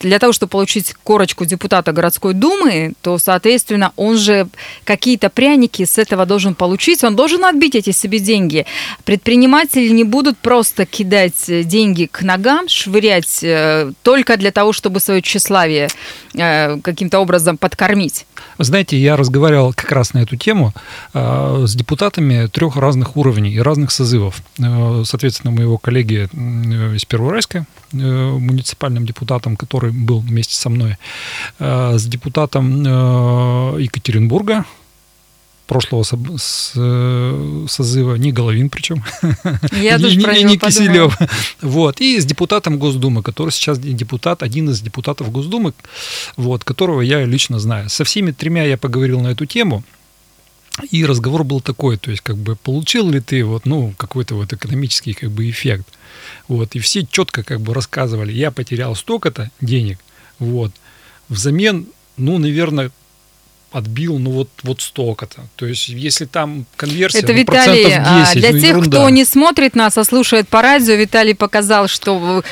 для 0.00 0.18
того, 0.18 0.32
чтобы 0.32 0.50
получить 0.50 0.94
корочку 1.02 1.44
депутата 1.44 1.92
городской 1.92 2.34
думы, 2.34 2.92
то, 3.02 3.18
соответственно, 3.18 3.92
он 3.96 4.16
же 4.16 4.46
какие-то 4.84 5.28
пряники 5.30 5.84
с 5.84 5.98
этого 5.98 6.26
должен 6.26 6.54
получить, 6.54 7.04
он 7.04 7.16
должен 7.16 7.44
отбить 7.44 7.74
эти 7.74 7.90
себе 7.90 8.20
деньги. 8.20 8.66
Предприниматели 9.04 9.88
не 9.88 10.04
будут 10.04 10.38
просто 10.38 10.86
кидать 10.86 11.66
деньги 11.66 12.08
к 12.10 12.22
ногам, 12.22 12.68
швырять 12.68 13.40
э, 13.42 13.92
только 14.02 14.36
для 14.36 14.52
того, 14.52 14.72
чтобы 14.72 15.00
свое 15.00 15.20
тщеславие 15.20 15.88
э, 16.34 16.78
каким-то 16.80 17.18
образом 17.18 17.58
подкормить. 17.58 18.26
Знаете, 18.58 18.96
я 18.96 19.16
разговаривал 19.16 19.71
как 19.74 19.92
раз 19.92 20.14
на 20.14 20.18
эту 20.18 20.36
тему 20.36 20.72
э, 21.14 21.64
с 21.66 21.74
депутатами 21.74 22.46
трех 22.46 22.76
разных 22.76 23.16
уровней 23.16 23.52
и 23.52 23.60
разных 23.60 23.90
созывов. 23.90 24.42
Э, 24.58 25.02
соответственно, 25.04 25.52
моего 25.52 25.78
коллеги 25.78 26.28
э, 26.32 26.96
из 26.96 27.04
Первоуральска, 27.04 27.66
муниципальным 27.92 29.04
депутатом, 29.04 29.56
который 29.56 29.92
был 29.92 30.20
вместе 30.20 30.54
со 30.54 30.70
мной, 30.70 30.96
с 31.58 32.06
депутатом 32.06 32.80
Екатеринбурга, 33.78 34.64
прошлого 35.72 36.02
созыва, 37.66 38.16
не 38.16 38.30
Головин 38.30 38.68
причем, 38.68 39.02
Я 39.72 39.96
не, 39.96 40.16
не, 40.16 40.42
не 40.44 40.58
Киселев. 40.58 41.18
Вот, 41.62 42.00
и 42.00 42.20
с 42.20 42.26
депутатом 42.26 42.78
Госдумы, 42.78 43.22
который 43.22 43.50
сейчас 43.50 43.78
депутат, 43.78 44.42
один 44.42 44.68
из 44.68 44.80
депутатов 44.80 45.32
Госдумы, 45.32 45.72
вот, 46.36 46.64
которого 46.64 47.00
я 47.00 47.24
лично 47.24 47.58
знаю. 47.58 47.88
Со 47.88 48.04
всеми 48.04 48.32
тремя 48.32 48.64
я 48.64 48.76
поговорил 48.76 49.20
на 49.20 49.28
эту 49.28 49.46
тему, 49.46 49.82
и 50.90 51.06
разговор 51.06 51.44
был 51.44 51.60
такой, 51.62 51.96
то 51.96 52.10
есть 52.10 52.22
как 52.22 52.36
бы 52.36 52.56
получил 52.56 53.08
ли 53.08 53.20
ты 53.20 53.42
вот, 53.42 53.64
ну, 53.64 53.94
какой-то 53.96 54.34
вот 54.34 54.52
экономический 54.52 55.14
как 55.14 55.30
бы 55.30 55.48
эффект. 55.48 55.86
Вот, 56.48 56.74
и 56.74 56.80
все 56.80 57.06
четко 57.06 57.42
как 57.42 57.60
бы 57.62 57.72
рассказывали, 57.72 58.32
я 58.32 58.50
потерял 58.50 58.94
столько-то 58.94 59.50
денег, 59.62 59.98
вот, 60.38 60.72
взамен, 61.30 61.86
ну, 62.18 62.38
наверное, 62.38 62.90
отбил, 63.72 64.18
ну 64.18 64.30
вот, 64.30 64.48
вот 64.62 64.80
столько-то. 64.80 65.40
То 65.56 65.66
есть, 65.66 65.88
если 65.88 66.24
там 66.24 66.66
конверсия, 66.76 67.18
Это 67.18 67.32
ну, 67.32 67.38
Виталий, 67.38 67.84
10, 67.84 67.98
а, 67.98 68.32
для 68.34 68.52
ну, 68.52 68.58
тех, 68.58 68.68
ерунда. 68.68 68.98
кто 68.98 69.08
не 69.10 69.24
смотрит 69.24 69.74
нас, 69.74 69.98
а 69.98 70.04
слушает 70.04 70.48
по 70.48 70.62
радио, 70.62 70.94
Виталий 70.94 71.34
показал, 71.34 71.88
что 71.88 72.42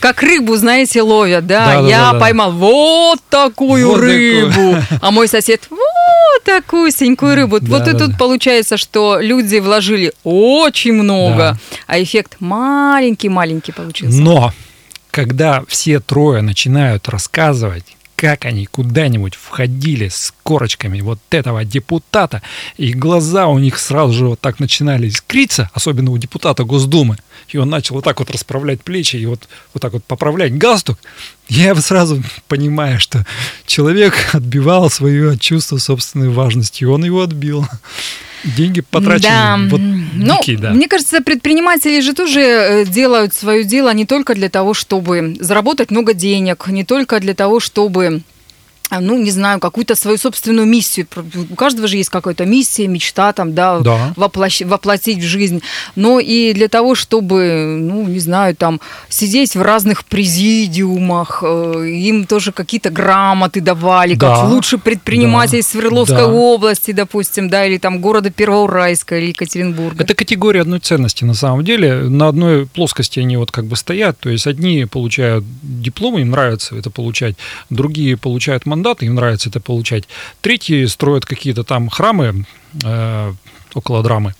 как 0.00 0.22
рыбу, 0.22 0.56
знаете, 0.56 1.02
ловят, 1.02 1.46
да? 1.46 1.82
да 1.82 1.88
Я 1.88 1.98
да, 1.98 2.12
да, 2.12 2.20
поймал 2.20 2.52
вот 2.52 3.20
такую 3.28 3.88
вот 3.88 4.00
рыбу, 4.00 4.50
такую. 4.50 4.84
а 5.00 5.10
мой 5.10 5.28
сосед 5.28 5.66
вот 5.70 6.44
такую 6.44 6.90
синькую 6.90 7.34
рыбу. 7.34 7.60
Да, 7.60 7.66
вот 7.66 7.84
да, 7.84 7.90
и 7.90 7.94
тут 7.94 8.12
да. 8.12 8.16
получается, 8.16 8.76
что 8.76 9.18
люди 9.20 9.56
вложили 9.56 10.12
очень 10.24 10.92
много, 10.92 11.36
да. 11.36 11.58
а 11.86 12.02
эффект 12.02 12.36
маленький-маленький 12.40 13.72
получился. 13.72 14.20
Но 14.20 14.52
когда 15.10 15.64
все 15.66 16.00
трое 16.00 16.42
начинают 16.42 17.08
рассказывать, 17.08 17.84
как 18.20 18.44
они 18.44 18.66
куда-нибудь 18.66 19.34
входили 19.34 20.08
с 20.08 20.34
корочками 20.42 21.00
вот 21.00 21.18
этого 21.30 21.64
депутата, 21.64 22.42
и 22.76 22.92
глаза 22.92 23.46
у 23.46 23.58
них 23.58 23.78
сразу 23.78 24.12
же 24.12 24.26
вот 24.26 24.40
так 24.40 24.60
начинали 24.60 25.08
искриться, 25.08 25.70
особенно 25.72 26.10
у 26.10 26.18
депутата 26.18 26.64
Госдумы, 26.64 27.16
и 27.48 27.56
он 27.56 27.70
начал 27.70 27.94
вот 27.94 28.04
так 28.04 28.18
вот 28.18 28.30
расправлять 28.30 28.82
плечи 28.82 29.16
и 29.16 29.24
вот, 29.24 29.48
вот 29.72 29.80
так 29.80 29.94
вот 29.94 30.04
поправлять 30.04 30.54
галстук, 30.54 30.98
я 31.48 31.74
сразу 31.76 32.22
понимаю, 32.46 33.00
что 33.00 33.24
человек 33.64 34.14
отбивал 34.34 34.90
свое 34.90 35.38
чувство 35.38 35.78
собственной 35.78 36.28
важности, 36.28 36.82
и 36.82 36.86
он 36.86 37.02
его 37.02 37.22
отбил. 37.22 37.66
Деньги 38.44 38.82
потрачены. 38.82 39.30
Да. 39.30 39.58
Вот 39.70 39.80
ну, 40.12 40.36
дикие, 40.38 40.58
да. 40.58 40.70
Мне 40.70 40.88
кажется, 40.88 41.20
предприниматели 41.20 42.00
же 42.00 42.14
тоже 42.14 42.40
э, 42.40 42.84
делают 42.86 43.34
свое 43.34 43.64
дело 43.64 43.92
не 43.92 44.06
только 44.06 44.34
для 44.34 44.48
того, 44.48 44.74
чтобы 44.74 45.36
заработать 45.40 45.90
много 45.90 46.14
денег, 46.14 46.66
не 46.68 46.84
только 46.84 47.20
для 47.20 47.34
того, 47.34 47.60
чтобы 47.60 48.22
ну, 48.98 49.16
не 49.18 49.30
знаю, 49.30 49.60
какую-то 49.60 49.94
свою 49.94 50.18
собственную 50.18 50.66
миссию. 50.66 51.06
У 51.50 51.54
каждого 51.54 51.86
же 51.86 51.96
есть 51.96 52.10
какая-то 52.10 52.44
миссия, 52.44 52.88
мечта 52.88 53.32
там, 53.32 53.54
да, 53.54 53.78
да. 53.80 54.12
Воплощ, 54.16 54.62
воплотить 54.62 55.18
в 55.18 55.26
жизнь. 55.26 55.62
Но 55.94 56.18
и 56.18 56.52
для 56.52 56.68
того, 56.68 56.94
чтобы, 56.94 57.76
ну, 57.78 58.06
не 58.06 58.18
знаю, 58.18 58.56
там, 58.56 58.80
сидеть 59.08 59.54
в 59.54 59.62
разных 59.62 60.04
президиумах, 60.04 61.42
э, 61.46 61.86
им 61.88 62.26
тоже 62.26 62.52
какие-то 62.52 62.90
грамоты 62.90 63.60
давали, 63.60 64.14
да. 64.14 64.34
как 64.34 64.50
лучший 64.50 64.78
предприниматель 64.78 65.62
да. 65.62 65.68
Свердловской 65.68 66.16
да. 66.16 66.26
области, 66.26 66.90
допустим, 66.92 67.48
да, 67.48 67.66
или 67.66 67.78
там 67.78 68.00
города 68.00 68.30
Первоуральска 68.30 69.18
или 69.18 69.28
Екатеринбурга. 69.28 70.02
Это 70.02 70.14
категория 70.14 70.62
одной 70.62 70.80
ценности, 70.80 71.24
на 71.24 71.34
самом 71.34 71.64
деле. 71.64 72.08
На 72.08 72.28
одной 72.28 72.66
плоскости 72.66 73.20
они 73.20 73.36
вот 73.36 73.50
как 73.50 73.66
бы 73.66 73.76
стоят. 73.76 74.18
То 74.18 74.30
есть 74.30 74.46
одни 74.46 74.86
получают 74.86 75.44
дипломы, 75.62 76.22
им 76.22 76.30
нравится 76.30 76.76
это 76.76 76.90
получать, 76.90 77.36
другие 77.68 78.16
получают 78.16 78.66
мандат, 78.66 78.79
мандаты, 78.80 79.06
им 79.06 79.14
нравится 79.14 79.48
это 79.50 79.60
получать. 79.60 80.04
Третьи 80.40 80.86
строят 80.86 81.26
какие-то 81.26 81.64
там 81.64 81.88
храмы, 81.88 82.46
э, 82.82 83.34
около 83.74 84.02
драмы. 84.02 84.34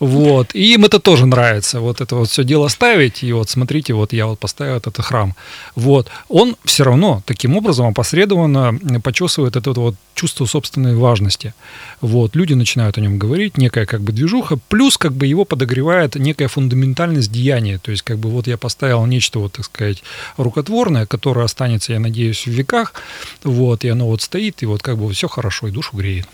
Вот. 0.00 0.54
И 0.54 0.74
им 0.74 0.84
это 0.84 0.98
тоже 0.98 1.26
нравится. 1.26 1.80
Вот 1.80 2.00
это 2.00 2.16
вот 2.16 2.28
все 2.28 2.44
дело 2.44 2.68
ставить. 2.68 3.22
И 3.22 3.32
вот 3.32 3.50
смотрите, 3.50 3.94
вот 3.94 4.12
я 4.12 4.26
вот 4.26 4.38
поставил 4.38 4.76
этот 4.76 4.98
храм. 4.98 5.34
Вот. 5.74 6.08
Он 6.28 6.56
все 6.64 6.84
равно 6.84 7.22
таким 7.26 7.56
образом 7.56 7.86
опосредованно 7.86 8.78
почесывает 9.02 9.56
это 9.56 9.72
вот 9.72 9.94
чувство 10.14 10.46
собственной 10.46 10.94
важности. 10.94 11.54
Вот. 12.00 12.36
Люди 12.36 12.54
начинают 12.54 12.98
о 12.98 13.00
нем 13.00 13.18
говорить, 13.18 13.58
некая 13.58 13.86
как 13.86 14.02
бы 14.02 14.12
движуха, 14.12 14.58
плюс 14.68 14.98
как 14.98 15.12
бы 15.12 15.26
его 15.26 15.44
подогревает 15.44 16.16
некая 16.16 16.48
фундаментальность 16.48 17.32
деяния. 17.32 17.78
То 17.78 17.90
есть 17.90 18.02
как 18.02 18.18
бы 18.18 18.30
вот 18.30 18.46
я 18.46 18.56
поставил 18.56 19.06
нечто 19.06 19.38
вот, 19.38 19.52
так 19.54 19.64
сказать, 19.64 20.02
рукотворное, 20.36 21.06
которое 21.06 21.44
останется, 21.44 21.92
я 21.92 22.00
надеюсь, 22.00 22.46
в 22.46 22.50
веках. 22.50 22.94
Вот. 23.44 23.84
И 23.84 23.88
оно 23.88 24.06
вот 24.06 24.22
стоит, 24.22 24.62
и 24.62 24.66
вот 24.66 24.82
как 24.82 24.98
бы 24.98 25.12
все 25.12 25.28
хорошо, 25.28 25.68
и 25.68 25.70
душу 25.70 25.96
греет. 25.96 26.26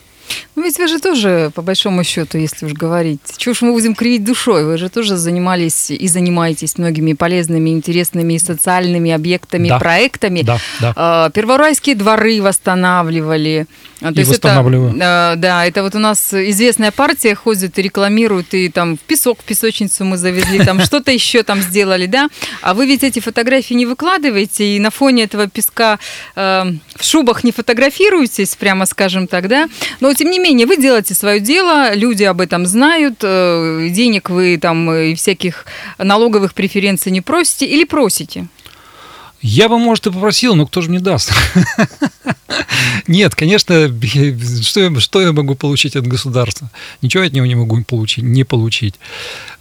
Ну 0.57 0.65
ведь 0.65 0.79
вы 0.79 0.89
же 0.89 0.99
тоже, 0.99 1.51
по 1.55 1.63
большому 1.63 2.05
счету, 2.05 2.39
если 2.39 2.67
уж 2.67 2.73
говорить, 2.73 3.21
чего 3.37 3.55
ж 3.55 3.63
мы 3.63 3.73
будем 3.73 3.95
кривить 3.95 4.25
душой, 4.25 4.65
вы 4.65 4.77
же 4.77 4.89
тоже 4.89 5.17
занимались 5.17 5.91
и 5.91 6.09
занимаетесь 6.09 6.79
многими 6.79 7.13
полезными, 7.13 7.71
интересными 7.71 8.35
и 8.35 8.39
социальными 8.39 9.11
объектами, 9.11 9.69
да. 9.69 9.79
проектами. 9.79 10.43
Да, 10.43 10.59
да. 10.81 10.93
А, 10.97 11.31
Перворайские 11.31 11.95
дворы 11.95 12.43
восстанавливали. 12.43 13.67
А, 14.01 14.13
то 14.13 14.15
и 14.15 14.19
есть 14.19 14.31
восстанавливаю. 14.31 14.95
Это, 14.95 15.35
да, 15.37 15.67
это 15.67 15.83
вот 15.83 15.95
у 15.95 15.99
нас 15.99 16.33
известная 16.33 16.93
партия 16.93 17.35
ходит 17.35 17.79
и 17.79 17.83
рекламирует, 17.83 18.55
и 18.55 18.69
там 18.69 18.97
в 18.97 19.01
песок, 19.01 19.41
в 19.41 19.45
песочницу 19.45 20.05
мы 20.05 20.17
завезли, 20.17 20.65
там 20.65 20.81
что-то 20.81 21.11
еще 21.11 21.43
там 21.43 21.61
сделали, 21.61 22.07
да. 22.07 22.29
А 22.63 22.75
вы 22.75 22.87
ведь 22.87 23.03
эти 23.03 23.19
фотографии 23.21 23.75
не 23.75 23.87
выкладываете, 23.87 24.77
и 24.77 24.79
на 24.79 24.91
фоне 24.91 25.25
этого 25.25 25.49
песка 25.49 25.99
э, 26.37 26.65
в 26.95 27.05
шубах 27.05 27.43
не 27.43 27.51
фотографируетесь, 27.51 28.55
прямо 28.55 28.87
скажем 28.87 29.27
так, 29.27 29.49
да. 29.49 29.69
Но 30.01 30.15
тем 30.15 30.31
не 30.31 30.39
менее, 30.39 30.67
вы 30.67 30.77
делаете 30.77 31.15
свое 31.15 31.41
дело, 31.41 31.95
люди 31.95 32.23
об 32.23 32.41
этом 32.41 32.67
знают, 32.67 33.19
э, 33.23 33.89
денег 33.91 34.31
вы 34.31 34.59
там 34.59 34.93
и 34.93 35.15
всяких 35.15 35.67
налоговых 35.99 36.55
преференций 36.55 37.11
не 37.11 37.21
просите 37.21 37.67
или 37.67 37.85
просите? 37.85 38.47
Я 39.41 39.69
бы, 39.69 39.79
может, 39.79 40.07
и 40.07 40.11
попросил, 40.11 40.55
но 40.55 40.67
кто 40.67 40.81
же 40.81 40.91
мне 40.91 41.01
даст? 41.01 41.33
Нет, 43.07 43.35
конечно, 43.35 43.89
что 44.63 44.81
я, 44.81 45.01
что 45.01 45.21
я 45.21 45.33
могу 45.33 45.55
получить 45.55 45.97
от 45.97 46.07
государства? 46.07 46.71
Ничего 47.03 47.23
от 47.23 47.33
него 47.33 47.47
не 47.47 47.55
могу 47.55 47.83
получить, 47.85 48.25
не 48.25 48.45
получить. 48.45 48.95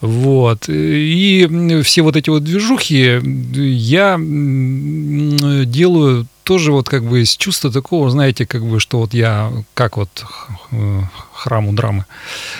Вот. 0.01 0.65
И 0.67 1.81
все 1.83 2.01
вот 2.01 2.15
эти 2.15 2.29
вот 2.29 2.43
движухи 2.43 3.21
я 3.23 4.17
делаю 5.65 6.27
тоже 6.47 6.71
вот 6.71 6.87
как 6.87 7.03
бы 7.03 7.23
из 7.23 7.35
чувства 7.35 7.69
такого, 7.69 8.09
знаете, 8.09 8.45
как 8.45 8.65
бы, 8.65 8.79
что 8.79 8.99
вот 8.99 9.13
я, 9.13 9.51
как 9.73 9.97
вот 9.97 10.23
э, 10.71 11.01
храму 11.33 11.73
драмы, 11.73 12.05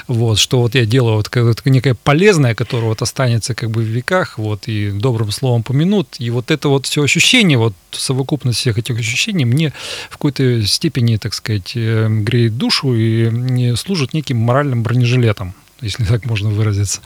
вот, 0.09 0.39
что 0.39 0.59
вот 0.59 0.75
я 0.75 0.85
делаю 0.85 1.15
вот 1.15 1.29
как, 1.29 1.65
некое 1.65 1.93
полезное, 1.93 2.53
которое 2.53 2.87
вот 2.87 3.01
останется 3.01 3.55
как 3.55 3.71
бы 3.71 3.81
в 3.81 3.85
веках, 3.85 4.37
вот, 4.37 4.67
и 4.67 4.91
добрым 4.91 5.31
словом 5.31 5.63
помянут, 5.63 6.17
и 6.19 6.29
вот 6.31 6.51
это 6.51 6.67
вот 6.67 6.85
все 6.85 7.01
ощущение, 7.01 7.57
вот 7.57 7.73
совокупность 7.91 8.59
всех 8.59 8.77
этих 8.77 8.99
ощущений 8.99 9.45
мне 9.45 9.71
в 10.09 10.17
какой-то 10.17 10.67
степени, 10.67 11.15
так 11.15 11.33
сказать, 11.33 11.71
э, 11.75 12.07
греет 12.09 12.57
душу 12.57 12.93
и 12.93 13.73
служит 13.77 14.13
неким 14.13 14.35
моральным 14.35 14.83
бронежилетом, 14.83 15.53
если 15.79 16.03
так 16.03 16.25
можно 16.25 16.49
выразиться. 16.49 16.99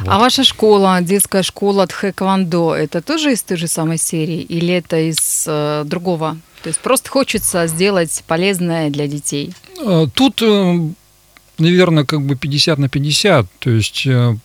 Вот. 0.00 0.08
А 0.08 0.18
ваша 0.18 0.44
школа, 0.44 0.98
детская 1.00 1.42
школа 1.42 1.86
Тхэквондо, 1.86 2.74
это 2.74 3.02
тоже 3.02 3.32
из 3.32 3.42
той 3.42 3.56
же 3.56 3.66
самой 3.66 3.98
серии 3.98 4.40
или 4.40 4.74
это 4.74 4.98
из 4.98 5.44
э, 5.46 5.84
другого? 5.84 6.36
То 6.62 6.68
есть 6.68 6.80
просто 6.80 7.10
хочется 7.10 7.66
сделать 7.66 8.24
полезное 8.26 8.90
для 8.90 9.06
детей? 9.06 9.54
А, 9.84 10.06
тут 10.06 10.42
э, 10.42 10.78
наверное, 11.58 12.04
как 12.04 12.22
бы 12.22 12.36
50 12.36 12.78
на 12.78 12.88
50. 12.88 13.46
То 13.58 13.70
есть, 13.70 14.06
э, 14.06 14.36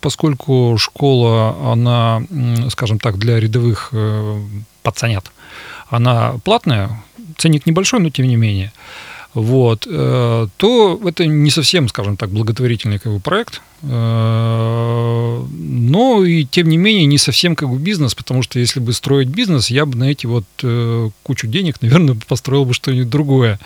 поскольку 0.00 0.76
школа, 0.78 1.72
она, 1.72 2.22
скажем 2.70 2.98
так, 2.98 3.18
для 3.18 3.40
рядовых 3.40 3.90
э, 3.92 4.40
пацанят, 4.82 5.30
она 5.88 6.34
платная, 6.44 7.02
ценник 7.36 7.66
небольшой, 7.66 8.00
но 8.00 8.10
тем 8.10 8.26
не 8.26 8.36
менее– 8.36 8.72
вот, 9.34 9.86
э, 9.88 10.48
то 10.56 11.00
это 11.04 11.26
не 11.26 11.50
совсем, 11.50 11.88
скажем 11.88 12.16
так, 12.16 12.30
благотворительный 12.30 12.98
как 12.98 13.12
бы, 13.12 13.20
проект, 13.20 13.60
э, 13.82 15.46
но 15.48 16.24
и 16.24 16.44
тем 16.44 16.68
не 16.68 16.78
менее 16.78 17.06
не 17.06 17.18
совсем 17.18 17.54
как 17.54 17.68
бы 17.68 17.78
бизнес, 17.78 18.14
потому 18.14 18.42
что 18.42 18.58
если 18.58 18.80
бы 18.80 18.92
строить 18.92 19.28
бизнес, 19.28 19.70
я 19.70 19.84
бы 19.84 19.96
на 19.98 20.10
эти 20.10 20.26
вот 20.26 20.44
э, 20.62 21.10
кучу 21.22 21.46
денег, 21.46 21.76
наверное, 21.82 22.16
построил 22.26 22.64
бы 22.64 22.72
что-нибудь 22.74 23.10
другое. 23.10 23.60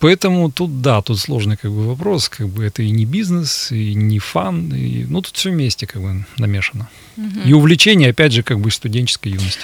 Поэтому 0.00 0.50
тут, 0.50 0.82
да, 0.82 1.00
тут 1.02 1.18
сложный 1.18 1.56
как 1.56 1.70
бы 1.70 1.86
вопрос, 1.86 2.28
как 2.28 2.48
бы 2.48 2.64
это 2.64 2.82
и 2.82 2.90
не 2.90 3.06
бизнес, 3.06 3.70
и 3.70 3.94
не 3.94 4.18
фан, 4.18 4.74
и, 4.74 5.04
ну 5.04 5.22
тут 5.22 5.36
все 5.36 5.50
вместе 5.50 5.86
как 5.86 6.02
бы 6.02 6.26
намешано. 6.36 6.88
Угу. 7.16 7.40
И 7.46 7.52
увлечение, 7.52 8.10
опять 8.10 8.32
же, 8.32 8.42
как 8.42 8.60
бы 8.60 8.70
студенческой 8.70 9.32
юности. 9.32 9.60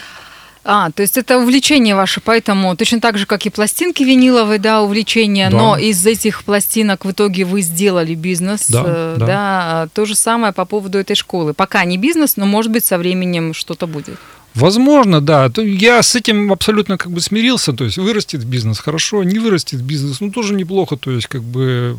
А, 0.62 0.90
то 0.90 1.02
есть 1.02 1.16
это 1.16 1.38
увлечение 1.38 1.94
ваше, 1.94 2.20
поэтому 2.20 2.76
точно 2.76 3.00
так 3.00 3.16
же, 3.16 3.24
как 3.24 3.46
и 3.46 3.50
пластинки 3.50 4.02
виниловые, 4.02 4.58
да, 4.58 4.82
увлечение, 4.82 5.48
да. 5.48 5.56
но 5.56 5.78
из 5.78 6.04
этих 6.06 6.44
пластинок 6.44 7.04
в 7.04 7.10
итоге 7.10 7.44
вы 7.44 7.62
сделали 7.62 8.14
бизнес, 8.14 8.66
да, 8.68 8.84
э, 8.86 9.16
да. 9.18 9.26
да. 9.26 9.88
То 9.94 10.04
же 10.04 10.14
самое 10.14 10.52
по 10.52 10.66
поводу 10.66 10.98
этой 10.98 11.16
школы. 11.16 11.54
Пока 11.54 11.84
не 11.84 11.96
бизнес, 11.96 12.36
но 12.36 12.44
может 12.44 12.70
быть 12.70 12.84
со 12.84 12.98
временем 12.98 13.54
что-то 13.54 13.86
будет. 13.86 14.18
Возможно, 14.54 15.20
да. 15.20 15.50
Я 15.56 16.02
с 16.02 16.14
этим 16.14 16.52
абсолютно 16.52 16.98
как 16.98 17.12
бы 17.12 17.20
смирился. 17.20 17.72
То 17.72 17.84
есть 17.84 17.98
вырастет 17.98 18.44
бизнес, 18.44 18.80
хорошо, 18.80 19.22
не 19.22 19.38
вырастет 19.38 19.80
бизнес, 19.80 20.20
ну 20.20 20.30
тоже 20.30 20.54
неплохо. 20.54 20.96
То 20.96 21.10
есть 21.10 21.28
как 21.28 21.42
бы 21.42 21.98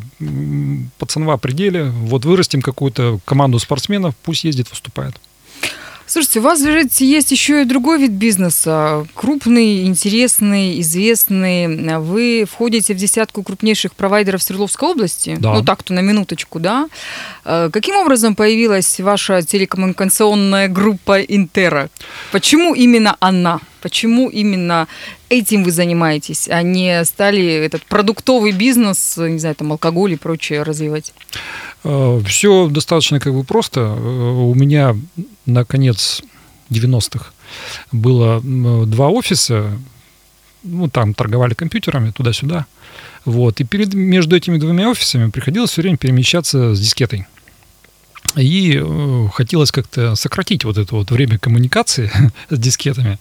пацанва 0.98 1.36
пределе. 1.38 1.84
Вот 1.84 2.24
вырастим 2.24 2.62
какую-то 2.62 3.18
команду 3.24 3.58
спортсменов, 3.58 4.14
пусть 4.22 4.44
ездит, 4.44 4.70
выступает. 4.70 5.14
Слушайте, 6.12 6.40
у 6.40 6.42
вас 6.42 6.60
же 6.60 6.86
есть 6.98 7.32
еще 7.32 7.62
и 7.62 7.64
другой 7.64 7.98
вид 7.98 8.10
бизнеса. 8.10 9.06
Крупный, 9.14 9.86
интересный, 9.86 10.78
известный. 10.82 11.96
Вы 12.00 12.44
входите 12.44 12.92
в 12.92 12.98
десятку 12.98 13.42
крупнейших 13.42 13.94
провайдеров 13.94 14.42
Свердловской 14.42 14.90
области. 14.90 15.38
Да. 15.40 15.54
Ну, 15.54 15.64
так-то 15.64 15.94
на 15.94 16.00
минуточку, 16.00 16.60
да. 16.60 16.90
Э, 17.46 17.70
каким 17.72 17.96
образом 17.96 18.34
появилась 18.34 19.00
ваша 19.00 19.40
телекоммуникационная 19.40 20.68
группа 20.68 21.22
Интера? 21.22 21.88
Почему 22.30 22.74
именно 22.74 23.16
она? 23.18 23.60
Почему 23.80 24.28
именно 24.28 24.88
этим 25.30 25.64
вы 25.64 25.70
занимаетесь, 25.70 26.46
а 26.50 26.60
не 26.62 27.04
стали 27.06 27.42
этот 27.42 27.84
продуктовый 27.86 28.52
бизнес, 28.52 29.16
не 29.16 29.38
знаю, 29.38 29.54
там 29.54 29.72
алкоголь 29.72 30.12
и 30.12 30.16
прочее 30.16 30.62
развивать? 30.62 31.14
Э, 31.84 32.20
Все 32.26 32.68
достаточно 32.68 33.20
как 33.20 33.34
бы 33.34 33.44
просто. 33.44 33.80
Э, 33.80 33.92
у 33.92 34.54
меня 34.54 34.96
на 35.46 35.64
конец 35.64 36.22
90-х 36.70 37.26
было 37.90 38.40
два 38.86 39.08
офиса, 39.08 39.78
ну, 40.62 40.88
там 40.88 41.12
торговали 41.14 41.54
компьютерами 41.54 42.10
туда-сюда. 42.10 42.66
Вот. 43.24 43.60
И 43.60 43.64
перед, 43.64 43.94
между 43.94 44.36
этими 44.36 44.58
двумя 44.58 44.88
офисами 44.90 45.30
приходилось 45.30 45.70
все 45.70 45.82
время 45.82 45.96
перемещаться 45.96 46.74
с 46.74 46.80
дискетой. 46.80 47.26
И 48.36 48.80
э, 48.82 49.28
хотелось 49.32 49.70
как-то 49.70 50.14
сократить 50.14 50.64
вот 50.64 50.78
это 50.78 50.94
вот 50.94 51.10
время 51.10 51.38
коммуникации 51.38 52.10
с 52.50 52.58
дискетами. 52.58 53.18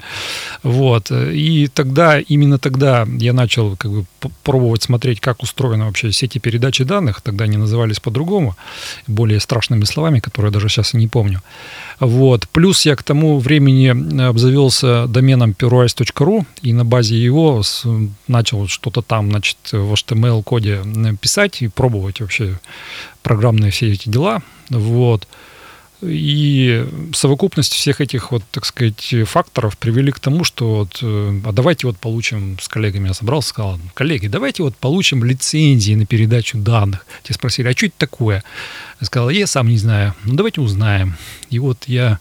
Вот. 0.64 1.12
И 1.12 1.68
тогда, 1.74 2.20
именно 2.20 2.58
тогда 2.58 3.06
я 3.18 3.34
начал 3.34 3.76
как 3.76 3.92
бы 3.92 4.06
пробовать 4.44 4.84
смотреть, 4.84 5.20
как 5.20 5.44
устроены 5.44 5.86
вообще 5.86 6.12
сети 6.12 6.40
передачи 6.40 6.84
данных. 6.84 7.22
Тогда 7.22 7.46
они 7.46 7.58
назывались 7.58 8.00
по-другому, 8.00 8.56
более 9.08 9.40
страшными 9.40 9.84
словами, 9.84 10.20
которые 10.20 10.52
даже 10.52 10.70
сейчас 10.70 10.94
и 10.94 10.98
не 10.98 11.08
помню. 11.08 11.42
Вот. 12.00 12.48
Плюс 12.50 12.86
я 12.86 12.96
к 12.96 13.04
тому 13.04 13.40
времени 13.40 13.88
обзавелся 14.22 15.08
доменом 15.08 15.52
peruice.ru 15.52 16.46
и 16.62 16.74
на 16.74 16.86
базе 16.86 17.22
его 17.22 17.62
начал 18.28 18.68
что-то 18.68 19.02
там, 19.02 19.30
значит, 19.30 19.58
в 19.72 19.94
HTML-коде 19.94 20.84
писать 21.20 21.62
и 21.62 21.68
пробовать 21.68 22.22
вообще 22.22 22.60
программные 23.24 23.72
все 23.72 23.92
эти 23.92 24.10
дела. 24.10 24.42
Вот. 24.70 25.28
И 26.02 26.88
совокупность 27.14 27.74
всех 27.74 28.02
этих 28.02 28.32
вот, 28.32 28.44
так 28.50 28.66
сказать, 28.66 29.14
факторов 29.26 29.78
привели 29.78 30.12
к 30.12 30.20
тому, 30.20 30.44
что 30.44 30.78
вот, 30.78 31.00
э, 31.04 31.42
а 31.46 31.52
давайте 31.52 31.86
вот 31.86 31.98
получим, 31.98 32.58
с 32.60 32.68
коллегами 32.68 33.10
я 33.10 33.14
собрался, 33.14 33.50
сказал, 33.50 33.80
коллеги, 33.94 34.26
давайте 34.26 34.64
вот 34.64 34.76
получим 34.76 35.24
лицензии 35.24 35.94
на 35.94 36.08
передачу 36.08 36.58
данных. 36.58 37.06
Те 37.22 37.36
спросили, 37.36 37.68
а 37.68 37.74
что 37.74 37.86
это 37.86 37.96
такое? 38.00 38.44
Я 39.00 39.06
сказал, 39.06 39.30
я 39.30 39.46
сам 39.46 39.68
не 39.68 39.78
знаю, 39.78 40.16
ну 40.24 40.34
давайте 40.34 40.62
узнаем. 40.62 41.18
И 41.52 41.60
вот 41.60 41.84
я 41.86 42.20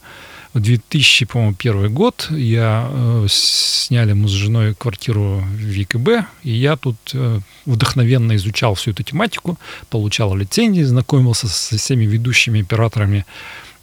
2001 0.55 1.95
год 1.95 2.29
я 2.31 2.89
э, 2.91 3.27
сняли 3.29 4.15
мы 4.15 4.29
с 4.29 4.33
женой 4.33 4.75
квартиру 4.75 5.45
в 5.45 5.83
ВКБ, 5.83 6.27
и 6.43 6.51
я 6.51 6.77
тут 6.77 6.97
э, 7.15 7.41
вдохновенно 7.67 8.35
изучал 8.35 8.75
всю 8.75 8.91
эту 8.91 9.05
тематику, 9.05 9.59
получал 9.91 10.35
лицензии, 10.35 10.83
знакомился 10.83 11.49
со 11.49 11.79
всеми 11.79 12.05
ведущими 12.05 12.63
операторами 12.63 13.27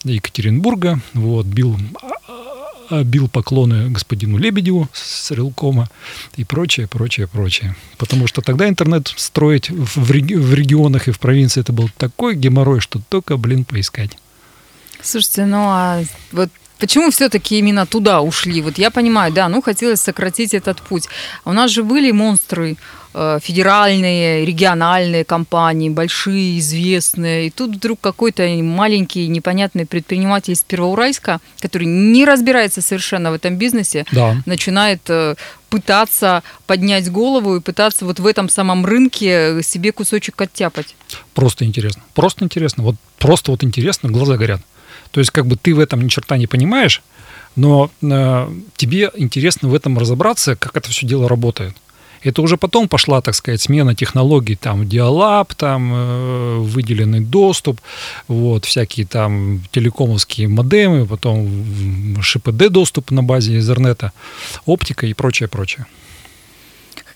Екатеринбурга, 0.03 0.99
вот, 1.13 1.45
бил, 1.45 1.77
а, 2.01 2.09
а, 2.89 3.03
бил 3.03 3.29
поклоны 3.29 3.89
господину 3.89 4.37
Лебедеву 4.37 4.89
с 4.93 5.31
Рилкома 5.31 5.89
и 6.35 6.43
прочее, 6.43 6.87
прочее, 6.87 7.27
прочее. 7.27 7.75
Потому 7.97 8.27
что 8.27 8.41
тогда 8.41 8.67
интернет 8.67 9.13
строить 9.15 9.69
в, 9.69 9.97
в 9.97 10.11
регионах 10.53 11.07
и 11.07 11.11
в 11.11 11.19
провинции 11.19 11.61
это 11.61 11.71
был 11.71 11.89
такой 11.97 12.35
геморрой, 12.35 12.81
что 12.81 13.01
только, 13.09 13.37
блин, 13.37 13.63
поискать. 13.63 14.17
Слушайте, 15.01 15.45
ну 15.45 15.67
а 15.69 16.03
вот 16.31 16.49
Почему 16.79 17.09
все-таки 17.09 17.57
именно 17.57 17.87
туда 17.87 18.21
ушли? 18.21 18.61
Вот 18.61 18.77
я 18.77 18.91
понимаю, 18.91 19.33
да, 19.33 19.49
ну 19.49 19.63
хотелось 19.63 19.99
сократить 19.99 20.53
этот 20.53 20.79
путь. 20.79 21.07
А 21.43 21.49
у 21.49 21.53
нас 21.53 21.71
же 21.71 21.83
были 21.83 22.11
монстры 22.11 22.77
Э, 23.19 23.39
федеральные, 23.41 24.45
региональные 24.45 25.25
компании, 25.25 25.89
большие, 25.89 26.59
известные. 26.59 27.47
И 27.47 27.49
тут 27.49 27.75
вдруг 27.75 27.99
какой-то 27.99 28.47
маленький 28.61 29.27
непонятный 29.27 29.87
предприниматель 29.87 30.53
из 30.53 30.61
Первоуральска, 30.61 31.39
который 31.59 31.87
не 31.87 32.25
разбирается 32.25 32.83
совершенно 32.83 33.31
в 33.31 33.33
этом 33.33 33.55
бизнесе, 33.55 34.05
да. 34.11 34.35
начинает 34.45 35.01
э, 35.07 35.33
пытаться 35.69 36.43
поднять 36.67 37.11
голову 37.11 37.55
и 37.55 37.59
пытаться 37.59 38.05
вот 38.05 38.19
в 38.19 38.27
этом 38.27 38.49
самом 38.49 38.85
рынке 38.85 39.63
себе 39.63 39.91
кусочек 39.91 40.39
оттяпать. 40.39 40.95
Просто 41.33 41.65
интересно. 41.65 42.03
Просто 42.13 42.45
интересно. 42.45 42.83
Вот 42.83 42.97
просто 43.17 43.49
вот 43.49 43.63
интересно, 43.63 44.09
глаза 44.09 44.37
горят. 44.37 44.61
То 45.11 45.19
есть 45.19 45.31
как 45.31 45.45
бы 45.45 45.55
ты 45.55 45.73
в 45.73 45.79
этом 45.79 46.01
ни 46.01 46.07
черта 46.07 46.37
не 46.37 46.47
понимаешь, 46.47 47.01
но 47.55 47.89
э, 48.01 48.49
тебе 48.75 49.11
интересно 49.15 49.69
в 49.69 49.73
этом 49.73 49.97
разобраться, 49.97 50.55
как 50.55 50.77
это 50.77 50.89
все 50.89 51.07
дело 51.07 51.27
работает. 51.27 51.75
Это 52.23 52.41
уже 52.41 52.57
потом 52.57 52.87
пошла, 52.87 53.21
так 53.21 53.35
сказать, 53.35 53.61
смена 53.61 53.95
технологий, 53.95 54.55
там, 54.55 54.87
диалаб, 54.87 55.53
там, 55.53 55.91
э, 55.93 56.57
выделенный 56.59 57.21
доступ, 57.21 57.79
вот, 58.27 58.65
всякие 58.65 59.05
там 59.05 59.63
телекомовские 59.71 60.47
модемы, 60.47 61.05
потом 61.05 62.17
ШПД 62.21 62.69
доступ 62.69 63.11
на 63.11 63.23
базе 63.23 63.59
Ethernet, 63.59 64.11
оптика 64.65 65.05
и 65.05 65.13
прочее, 65.13 65.47
прочее 65.47 65.85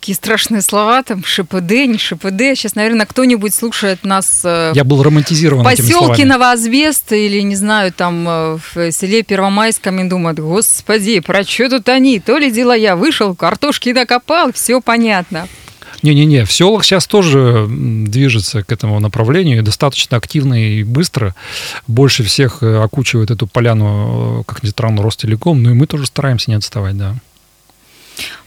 какие 0.01 0.15
страшные 0.15 0.63
слова, 0.63 1.03
там, 1.03 1.23
ШПД, 1.23 1.85
не 1.85 1.99
ШПД. 1.99 2.55
Сейчас, 2.55 2.73
наверное, 2.73 3.05
кто-нибудь 3.05 3.53
слушает 3.53 4.03
нас... 4.03 4.41
Э, 4.43 4.71
Я 4.73 4.83
был 4.83 5.03
романтизирован 5.03 5.63
поселке 5.63 6.25
Новоазбест 6.25 7.11
или, 7.11 7.39
не 7.41 7.55
знаю, 7.55 7.93
там, 7.93 8.27
э, 8.27 8.57
в 8.57 8.91
селе 8.91 9.21
Первомайском 9.21 9.99
и 9.99 10.09
думает, 10.09 10.39
господи, 10.39 11.19
про 11.19 11.43
что 11.43 11.69
тут 11.69 11.87
они? 11.87 12.19
То 12.19 12.39
ли 12.39 12.49
дело 12.49 12.75
я 12.75 12.95
вышел, 12.95 13.35
картошки 13.35 13.89
накопал, 13.89 14.51
все 14.51 14.81
понятно. 14.81 15.47
Не-не-не, 16.01 16.45
в 16.45 16.51
селах 16.51 16.83
сейчас 16.83 17.05
тоже 17.05 17.67
движется 17.69 18.63
к 18.63 18.71
этому 18.71 18.99
направлению 18.99 19.61
достаточно 19.61 20.17
активно 20.17 20.55
и 20.55 20.83
быстро. 20.83 21.35
Больше 21.85 22.23
всех 22.23 22.63
э, 22.63 22.81
окучивает 22.81 23.29
эту 23.29 23.45
поляну, 23.45 24.43
как 24.47 24.63
ни 24.63 24.69
странно, 24.69 25.03
Ростелеком, 25.03 25.61
ну 25.61 25.69
и 25.69 25.73
мы 25.73 25.85
тоже 25.85 26.07
стараемся 26.07 26.49
не 26.49 26.55
отставать, 26.55 26.97
да. 26.97 27.17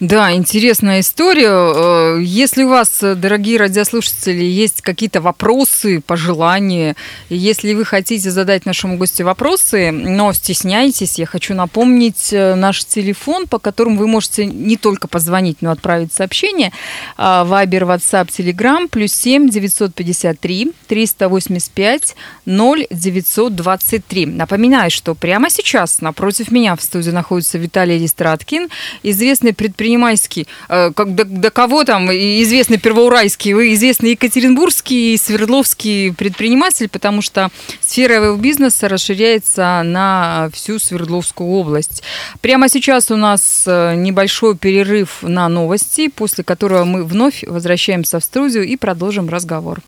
Да, 0.00 0.33
интересная 0.33 1.00
история. 1.00 1.48
Э, 1.48 2.20
если 2.20 2.64
у 2.64 2.68
вас, 2.68 2.98
дорогие 3.00 3.59
радиослушатели, 3.59 4.44
есть 4.44 4.83
какие-то 4.83 5.20
вопросы, 5.20 6.00
пожелания, 6.00 6.96
если 7.29 7.74
вы 7.74 7.85
хотите 7.85 8.31
задать 8.31 8.66
нашему 8.66 8.98
гостю 8.98 9.24
вопросы, 9.24 9.90
но 9.92 10.33
стесняйтесь, 10.33 11.18
я 11.18 11.27
хочу 11.27 11.55
напомнить 11.55 12.33
э, 12.33 12.55
наш 12.55 12.85
телефон, 12.85 13.46
по 13.46 13.59
которому 13.59 13.96
вы 13.96 14.07
можете 14.07 14.46
не 14.46 14.77
только 14.77 15.09
позвонить, 15.09 15.59
но 15.62 15.70
и 15.70 15.72
отправить 15.72 16.12
сообщение. 16.12 16.72
Вайбер, 17.16 17.85
WhatsApp, 17.85 18.29
Telegram, 18.29 18.88
плюс 18.88 19.12
7 19.12 19.48
953 19.48 20.72
385 20.87 22.16
0923. 22.46 24.27
Напоминаю, 24.27 24.90
что 24.90 25.14
прямо 25.14 25.50
сейчас 25.50 26.00
напротив 26.00 26.50
меня 26.50 26.77
в 26.77 26.83
студии 26.83 27.11
находится 27.11 27.59
Виталий 27.59 27.98
Листраткин, 27.98 28.68
известный 29.03 29.54
предпринимательский, 29.55 30.47
э, 30.69 30.93
как, 30.95 31.14
до, 31.14 31.25
до 31.25 31.51
кого 31.51 31.85
там 31.85 32.11
известный 32.11 32.79
первоуральский, 32.79 33.53
известный 33.75 34.11
екатеринбургский 34.11 35.14
и 35.14 35.17
свердловский 35.17 36.12
предприниматель, 36.12 36.88
потому 36.88 37.23
что 37.23 37.51
сфера 37.81 38.14
его 38.14 38.37
бизнеса 38.37 38.88
расширяется 38.88 39.83
на 39.85 40.51
всю 40.53 40.79
Свердловскую 40.79 41.49
область. 41.49 42.03
Прямо 42.40 42.69
сейчас 42.69 43.11
у 43.11 43.17
нас 43.17 43.64
э, 43.67 43.95
небольшой 43.97 44.57
перерыв 44.57 45.23
на 45.23 45.49
новости, 45.49 46.09
после 46.09 46.45
которого 46.45 46.85
мы 46.85 47.05
вновь 47.05 47.45
возвращаемся 47.47 48.21
в 48.21 48.25
студию 48.25 48.64
и 48.64 48.77
продолжим 48.77 49.29
разговор. 49.29 49.81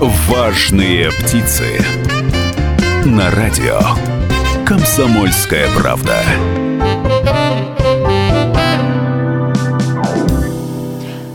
Важные 0.00 1.10
птицы 1.10 1.64
на 3.04 3.30
радио. 3.30 4.09
«Комсомольская 4.70 5.68
правда». 5.74 6.22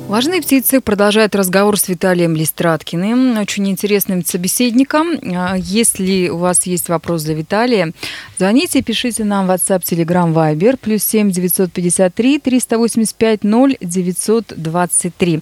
Важные 0.08 0.42
птицы 0.42 0.80
продолжают 0.80 1.36
разговор 1.36 1.78
с 1.78 1.90
Виталием 1.90 2.34
Листраткиным, 2.38 3.38
очень 3.38 3.70
интересным 3.70 4.24
собеседником. 4.24 5.20
А, 5.36 5.56
если 5.58 6.30
у 6.30 6.38
вас 6.38 6.66
есть 6.66 6.88
вопрос 6.88 7.24
для 7.24 7.34
Виталия, 7.34 7.92
звоните, 8.38 8.82
пишите 8.82 9.26
нам 9.26 9.48
в 9.48 9.52
WhatsApp, 9.52 9.82
Telegram, 9.82 10.34
Viber, 10.34 10.78
плюс 10.78 11.04
7 11.04 11.30
953 11.32 12.40
385 12.40 13.44
0 13.44 13.78
923. 13.82 15.42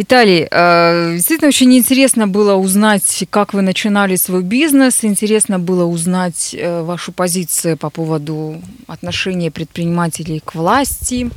Виталий, 0.00 0.48
э, 0.50 1.12
действительно 1.16 1.48
очень 1.48 1.76
интересно 1.76 2.26
было 2.26 2.54
узнать, 2.54 3.24
как 3.28 3.52
вы 3.52 3.60
начинали 3.60 4.16
свой 4.16 4.42
бизнес. 4.42 5.04
Интересно 5.04 5.58
было 5.58 5.84
узнать 5.84 6.54
э, 6.58 6.82
вашу 6.82 7.12
позицию 7.12 7.76
по 7.76 7.90
поводу 7.90 8.62
отношения 8.86 9.50
предпринимателей 9.50 10.40
к 10.42 10.54
власти, 10.54 11.30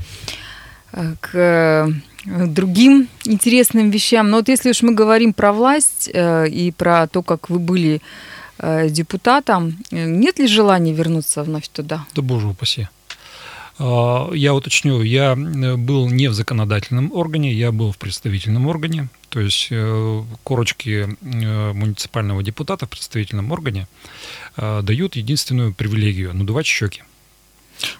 э, 0.94 1.14
к 1.20 1.90
другим 2.26 3.10
интересным 3.26 3.90
вещам. 3.90 4.30
Но 4.30 4.38
вот 4.38 4.48
если 4.48 4.70
уж 4.70 4.82
мы 4.82 4.94
говорим 4.94 5.34
про 5.34 5.52
власть 5.52 6.10
и 6.14 6.74
про 6.78 7.08
то, 7.08 7.22
как 7.22 7.50
вы 7.50 7.60
были 7.60 8.02
депутатом, 8.90 9.78
нет 9.92 10.40
ли 10.40 10.48
желания 10.48 10.94
вернуться 10.94 11.44
вновь 11.44 11.68
туда? 11.68 12.06
Да 12.16 12.22
боже 12.22 12.48
упаси. 12.48 12.88
А, 13.80 14.30
я 14.34 14.54
уточню, 14.54 15.02
я 15.02 15.34
э, 15.34 15.76
был 15.76 16.10
не 16.10 16.28
в 16.28 16.34
законодательном 16.34 17.12
органе, 17.12 17.52
я 17.54 17.72
был 17.72 17.92
в 17.92 17.98
представительном 17.98 18.68
органе, 18.68 19.08
то 19.30 19.40
есть 19.40 19.68
э, 19.72 20.24
корочки 20.44 21.08
э, 21.22 21.74
муниципального 21.74 22.44
депутата 22.44 22.86
в 22.86 22.90
представительном 22.90 23.52
органе 23.52 23.88
дают 24.56 25.16
единственную 25.16 25.74
привилегию– 25.74 26.32
надувать 26.36 26.68
щеки. 26.68 27.02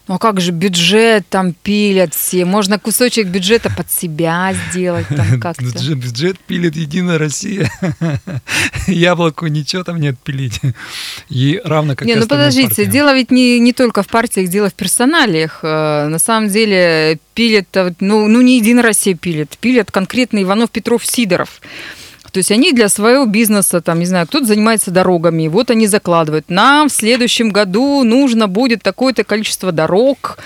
Ну 0.08 0.16
а 0.16 0.18
как 0.20 0.42
же 0.42 0.52
бюджет 0.52 1.26
там 1.30 1.54
пилят 1.54 2.14
все? 2.14 2.46
Можно 2.46 2.80
кусочек 2.80 3.28
бюджета 3.28 3.70
под 3.76 3.92
себя 3.92 4.54
сделать 4.70 5.08
там 5.08 5.40
как-то. 5.42 5.64
Бюджет 5.96 6.40
пилит 6.40 6.76
Единая 6.76 7.18
Россия. 7.18 7.72
Яблоку 8.88 9.48
ничего 9.48 9.84
там 9.84 10.00
не 10.00 10.10
отпилить. 10.10 10.60
И 11.30 11.62
равно 11.64 11.96
как 11.96 12.08
Не, 12.08 12.16
ну 12.16 12.28
подождите, 12.28 12.86
дело 12.86 13.14
ведь 13.14 13.32
не, 13.32 13.60
не 13.60 13.74
только 13.74 14.04
в 14.04 14.08
партиях, 14.08 14.50
дело 14.50 14.70
в 14.70 14.74
персоналиях. 14.74 15.60
Э, 15.64 16.08
на 16.08 16.20
самом 16.20 16.50
деле 16.50 17.20
пилят, 17.34 17.68
э, 17.76 17.94
ну, 18.00 18.28
ну 18.28 18.42
не 18.42 18.58
Единая 18.58 18.84
Россия 18.84 19.16
пилит, 19.16 19.58
пилят 19.60 19.92
конкретно 19.92 20.42
Иванов, 20.42 20.72
Петров, 20.72 21.06
Сидоров. 21.06 21.62
То 22.34 22.40
есть 22.40 22.52
они 22.52 22.74
для 22.74 22.90
своего 22.90 23.28
бизнеса, 23.28 23.80
там, 23.80 24.00
не 24.00 24.06
знаю, 24.06 24.26
кто-то 24.26 24.48
занимается 24.48 24.90
дорогами, 24.90 25.48
вот 25.48 25.70
они 25.70 25.86
закладывают. 25.86 26.50
Нам 26.50 26.90
в 26.90 26.92
следующем 26.92 27.52
году 27.52 28.04
нужно 28.04 28.48
будет 28.48 28.82
такое-то 28.82 29.24
количество 29.24 29.72
дорог, 29.72 30.40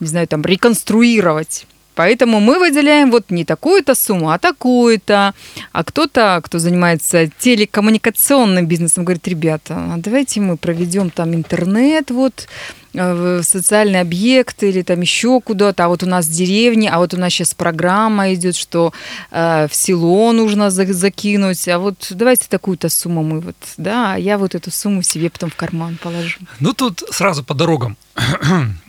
не 0.00 0.06
знаю, 0.06 0.28
там, 0.28 0.42
реконструировать. 0.42 1.66
Поэтому 1.94 2.40
мы 2.40 2.58
выделяем 2.58 3.10
вот 3.10 3.30
не 3.30 3.46
такую-то 3.46 3.94
сумму, 3.94 4.30
а 4.30 4.38
такую-то. 4.38 5.32
А 5.72 5.84
кто-то, 5.84 6.40
кто 6.44 6.58
занимается 6.58 7.30
телекоммуникационным 7.38 8.66
бизнесом, 8.66 9.04
говорит, 9.04 9.26
ребята, 9.26 9.76
а 9.76 9.94
давайте 9.96 10.40
мы 10.40 10.58
проведем 10.58 11.08
там 11.08 11.34
интернет, 11.34 12.10
вот 12.10 12.48
в 12.92 13.42
социальный 13.42 14.00
объект 14.00 14.62
или 14.62 14.82
там 14.82 15.00
еще 15.00 15.40
куда-то, 15.40 15.84
а 15.84 15.88
вот 15.88 16.02
у 16.02 16.06
нас 16.06 16.28
деревни, 16.28 16.88
а 16.92 16.98
вот 16.98 17.14
у 17.14 17.16
нас 17.16 17.32
сейчас 17.32 17.54
программа 17.54 18.34
идет, 18.34 18.56
что 18.56 18.92
э, 19.30 19.68
в 19.70 19.74
село 19.74 20.32
нужно 20.32 20.70
за 20.70 20.90
закинуть, 20.92 21.68
а 21.68 21.78
вот 21.78 22.08
давайте 22.10 22.46
такую-то 22.48 22.88
сумму 22.88 23.22
мы 23.22 23.40
вот, 23.40 23.56
да, 23.76 24.16
я 24.16 24.38
вот 24.38 24.54
эту 24.54 24.70
сумму 24.70 25.02
себе 25.02 25.30
потом 25.30 25.50
в 25.50 25.56
карман 25.56 25.98
положу. 26.02 26.38
Ну 26.58 26.72
тут 26.72 27.02
сразу 27.10 27.44
по 27.44 27.54
дорогам. 27.54 27.96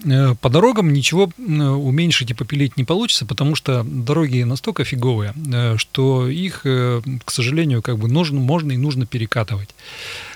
Э, 0.03 0.35
по 0.41 0.49
дорогам 0.49 0.93
ничего 0.93 1.29
э, 1.37 1.41
уменьшить 1.41 2.31
и 2.31 2.33
попилить 2.33 2.77
не 2.77 2.83
получится, 2.83 3.25
потому 3.25 3.55
что 3.55 3.83
дороги 3.83 4.43
настолько 4.43 4.83
фиговые, 4.83 5.33
что 5.77 6.27
их, 6.27 6.61
к 6.63 7.31
сожалению, 7.31 7.81
как 7.81 7.97
бы 7.97 8.07
нужно, 8.07 8.39
можно 8.39 8.71
и 8.71 8.77
нужно 8.77 9.05
перекатывать. 9.05 9.69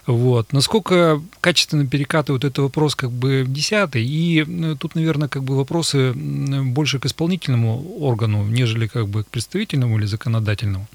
Вот. 0.06 0.54
Насколько 0.54 1.22
качественно 1.42 1.88
перекатывают, 1.88 2.44
это 2.44 2.62
вопрос 2.62 2.96
как 2.96 3.12
бы 3.12 3.44
десятый. 3.48 4.06
И 4.06 4.46
э, 4.48 4.76
тут, 4.80 4.96
наверное, 4.96 5.28
как 5.28 5.44
бы 5.44 5.58
вопросы 5.58 6.14
больше 6.14 7.00
к 7.00 7.06
исполнительному 7.06 7.98
органу, 8.00 8.44
нежели 8.44 8.88
как 8.88 9.08
бы 9.08 9.24
к 9.24 9.28
представительному 9.28 9.98
или 9.98 10.06
законодательному. 10.06 10.88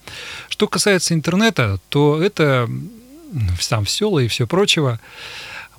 Что 0.48 0.68
касается 0.68 1.14
интернета, 1.14 1.80
то 1.88 2.22
это 2.22 2.68
сам 3.60 3.84
в 3.84 3.90
и 4.20 4.28
все 4.28 4.46
прочего. 4.46 5.00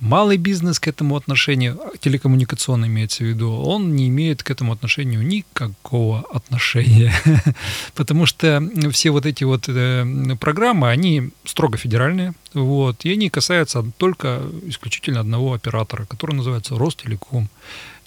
Малый 0.02 0.36
бизнес 0.36 0.80
к 0.80 0.88
этому 0.88 1.14
отношению, 1.14 1.80
телекоммуникационный 2.00 2.88
имеется 2.88 3.22
в 3.22 3.26
виду, 3.28 3.52
он 3.52 3.94
не 3.94 4.08
имеет 4.08 4.42
к 4.42 4.50
этому 4.50 4.72
отношению 4.72 5.24
никакого 5.24 6.24
отношения. 6.34 7.14
Потому 7.94 8.26
что 8.26 8.68
все 8.90 9.10
вот 9.10 9.26
эти 9.26 9.44
вот 9.44 9.68
э, 9.68 10.36
программы, 10.40 10.90
они 10.90 11.30
строго 11.44 11.78
федеральные, 11.78 12.34
вот, 12.52 13.04
и 13.04 13.12
они 13.12 13.30
касаются 13.30 13.84
только 13.96 14.42
исключительно 14.66 15.20
одного 15.20 15.52
оператора, 15.52 16.04
который 16.06 16.34
называется 16.34 16.76
Ростелеком 16.76 17.48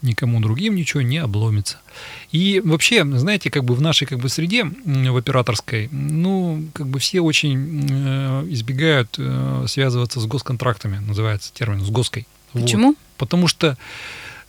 никому 0.02 0.40
другим 0.40 0.76
ничего 0.76 1.02
не 1.02 1.18
обломится. 1.18 1.78
И 2.32 2.62
вообще, 2.64 3.06
знаете, 3.18 3.50
как 3.50 3.64
бы 3.64 3.76
в 3.76 3.82
нашей 3.82 4.08
как 4.08 4.20
бы 4.20 4.30
среде, 4.30 4.66
в 4.66 5.18
операторской, 5.18 5.90
ну, 5.92 6.66
как 6.74 6.88
бы 6.88 7.00
все 7.00 7.22
очень 7.22 7.88
э, 7.90 8.46
избегают 8.50 9.16
э, 9.18 9.66
связываться 9.68 10.20
с 10.20 10.26
госконтрактами, 10.26 10.98
называется 10.98 11.54
термин, 11.54 11.82
с 11.82 11.90
гоской. 11.90 12.28
Почему? 12.54 12.90
Вот. 12.90 12.98
Потому 13.18 13.48
что 13.48 13.78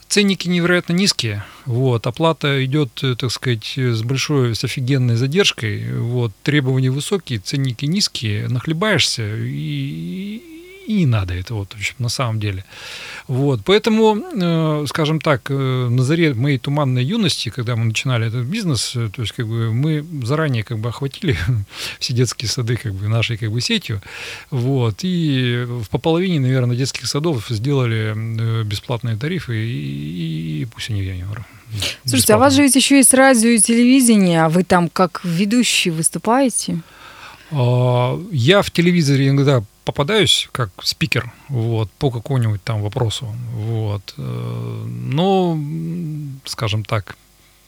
ценники 0.07 0.47
невероятно 0.47 0.93
низкие, 0.93 1.43
вот, 1.65 2.07
оплата 2.07 2.63
идет, 2.65 3.03
э, 3.03 3.15
так 3.15 3.31
сказать, 3.31 3.73
с 3.77 4.01
большой, 4.03 4.55
с 4.55 4.63
офигенной 4.63 5.15
задержкой, 5.15 5.93
вот, 5.99 6.31
требования 6.43 6.89
высокие, 6.89 7.39
ценники 7.39 7.85
низкие, 7.85 8.47
нахлебаешься, 8.47 9.23
и, 9.37 10.56
и 10.87 10.93
не 10.93 11.05
надо 11.05 11.33
этого, 11.33 11.65
в 11.65 11.75
общем, 11.75 11.95
на 11.99 12.09
самом 12.09 12.39
деле. 12.39 12.63
Вот, 13.27 13.59
поэтому, 13.65 14.17
э, 14.17 14.85
скажем 14.87 15.19
так, 15.19 15.51
э, 15.51 15.53
на 15.89 16.03
заре 16.03 16.33
моей 16.33 16.57
туманной 16.57 17.03
юности, 17.03 17.49
когда 17.49 17.75
мы 17.75 17.85
начинали 17.85 18.27
этот 18.27 18.45
бизнес, 18.45 18.95
э, 18.95 19.09
то 19.09 19.21
есть 19.21 19.33
как 19.33 19.47
бы 19.47 19.73
мы 19.73 20.05
заранее 20.23 20.63
как 20.63 20.79
бы 20.79 20.89
охватили 20.89 21.37
все 21.99 22.13
детские 22.13 22.49
сады 22.49 22.77
как 22.77 22.93
бы 22.93 23.09
нашей 23.09 23.37
как 23.37 23.51
бы 23.51 23.61
сетью, 23.61 24.01
вот, 24.49 24.99
и 25.03 25.67
по 25.91 25.97
половине, 25.97 26.39
наверное, 26.39 26.77
детских 26.77 27.07
садов 27.07 27.47
сделали 27.49 28.63
бесплатные 28.63 29.17
тарифы, 29.17 29.57
и, 29.57 30.61
и, 30.61 30.65
пусть 30.65 30.89
они, 30.89 31.03
я 31.03 31.15
не 31.15 31.25
Слушайте, 32.05 32.33
а 32.33 32.37
у 32.37 32.39
вас 32.39 32.53
же 32.53 32.61
ведь 32.61 32.75
еще 32.75 32.97
есть 32.97 33.13
радио 33.13 33.49
и 33.49 33.59
телевидение, 33.59 34.43
а 34.43 34.49
вы 34.49 34.63
там 34.63 34.87
как 34.87 35.21
ведущий 35.25 35.89
выступаете? 35.89 36.79
А, 37.51 38.19
я 38.31 38.61
в 38.61 38.71
телевизоре 38.71 39.27
иногда 39.27 39.63
попадаюсь 39.87 40.49
как 40.51 40.69
спикер 40.83 41.31
вот, 41.47 41.89
по 41.91 42.11
какому-нибудь 42.11 42.61
там 42.61 42.81
вопросу. 42.81 43.25
Вот. 43.53 44.13
Э, 44.17 44.85
но, 44.85 45.57
скажем 46.43 46.83
так, 46.83 47.15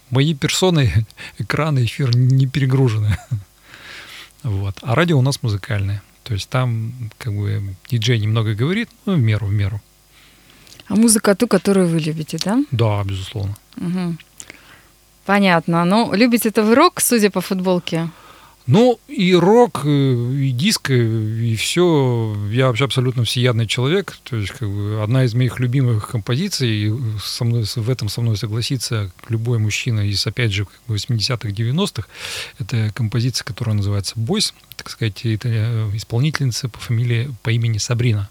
мои 0.10 0.34
персоны, 0.34 1.06
экраны, 1.40 1.86
эфир 1.86 2.16
не 2.16 2.46
перегружены. 2.46 3.18
Вот. 4.44 4.78
А 4.82 4.96
радио 4.96 5.20
у 5.20 5.22
нас 5.22 5.44
музыкальное. 5.44 6.02
То 6.24 6.34
есть 6.34 6.50
там 6.50 6.94
как 7.18 7.34
бы 7.34 7.76
диджей 7.90 8.20
немного 8.20 8.56
говорит, 8.56 8.90
ну, 9.06 9.16
в 9.16 9.20
меру, 9.20 9.48
в 9.48 9.52
меру. 9.52 9.82
А 10.88 10.96
музыка 10.96 11.36
ту, 11.36 11.48
которую 11.48 11.90
вы 11.90 12.00
любите, 12.00 12.38
да? 12.46 12.64
Да, 12.72 13.04
безусловно. 13.04 13.58
Угу. 13.76 14.16
Понятно. 15.26 15.86
Ну, 15.86 16.14
любите 16.14 16.50
это 16.50 16.64
вы 16.64 16.76
рок, 16.76 17.02
судя 17.02 17.30
по 17.30 17.42
футболке? 17.42 18.10
Ну, 18.72 19.00
и 19.08 19.34
рок, 19.34 19.84
и 19.84 20.52
диско, 20.52 20.94
и 20.94 21.56
все. 21.56 22.38
Я 22.52 22.68
вообще 22.68 22.86
абсолютно 22.86 23.24
всеядный 23.24 23.66
человек. 23.66 24.20
То 24.22 24.36
есть, 24.36 24.52
как 24.52 24.70
бы, 24.70 25.02
одна 25.02 25.24
из 25.24 25.34
моих 25.34 25.60
любимых 25.60 26.08
композиций, 26.08 26.70
и 26.70 26.94
со 27.20 27.46
мной, 27.46 27.64
в 27.64 27.90
этом 27.90 28.10
со 28.10 28.22
мной 28.22 28.38
согласится 28.38 29.12
любой 29.28 29.58
мужчина 29.58 30.02
из, 30.02 30.26
опять 30.28 30.54
же, 30.54 30.68
80-х, 30.88 31.50
90-х, 31.50 32.08
это 32.60 32.92
композиция, 32.94 33.44
которая 33.44 33.76
называется 33.76 34.14
«Бойс», 34.18 34.54
так 34.76 34.92
сказать, 34.92 35.26
это 35.26 35.50
э, 35.50 35.90
исполнительница 35.96 36.70
по 36.70 36.78
фамилии, 36.78 37.34
по 37.42 37.50
имени 37.50 37.80
Сабрина. 37.80 38.30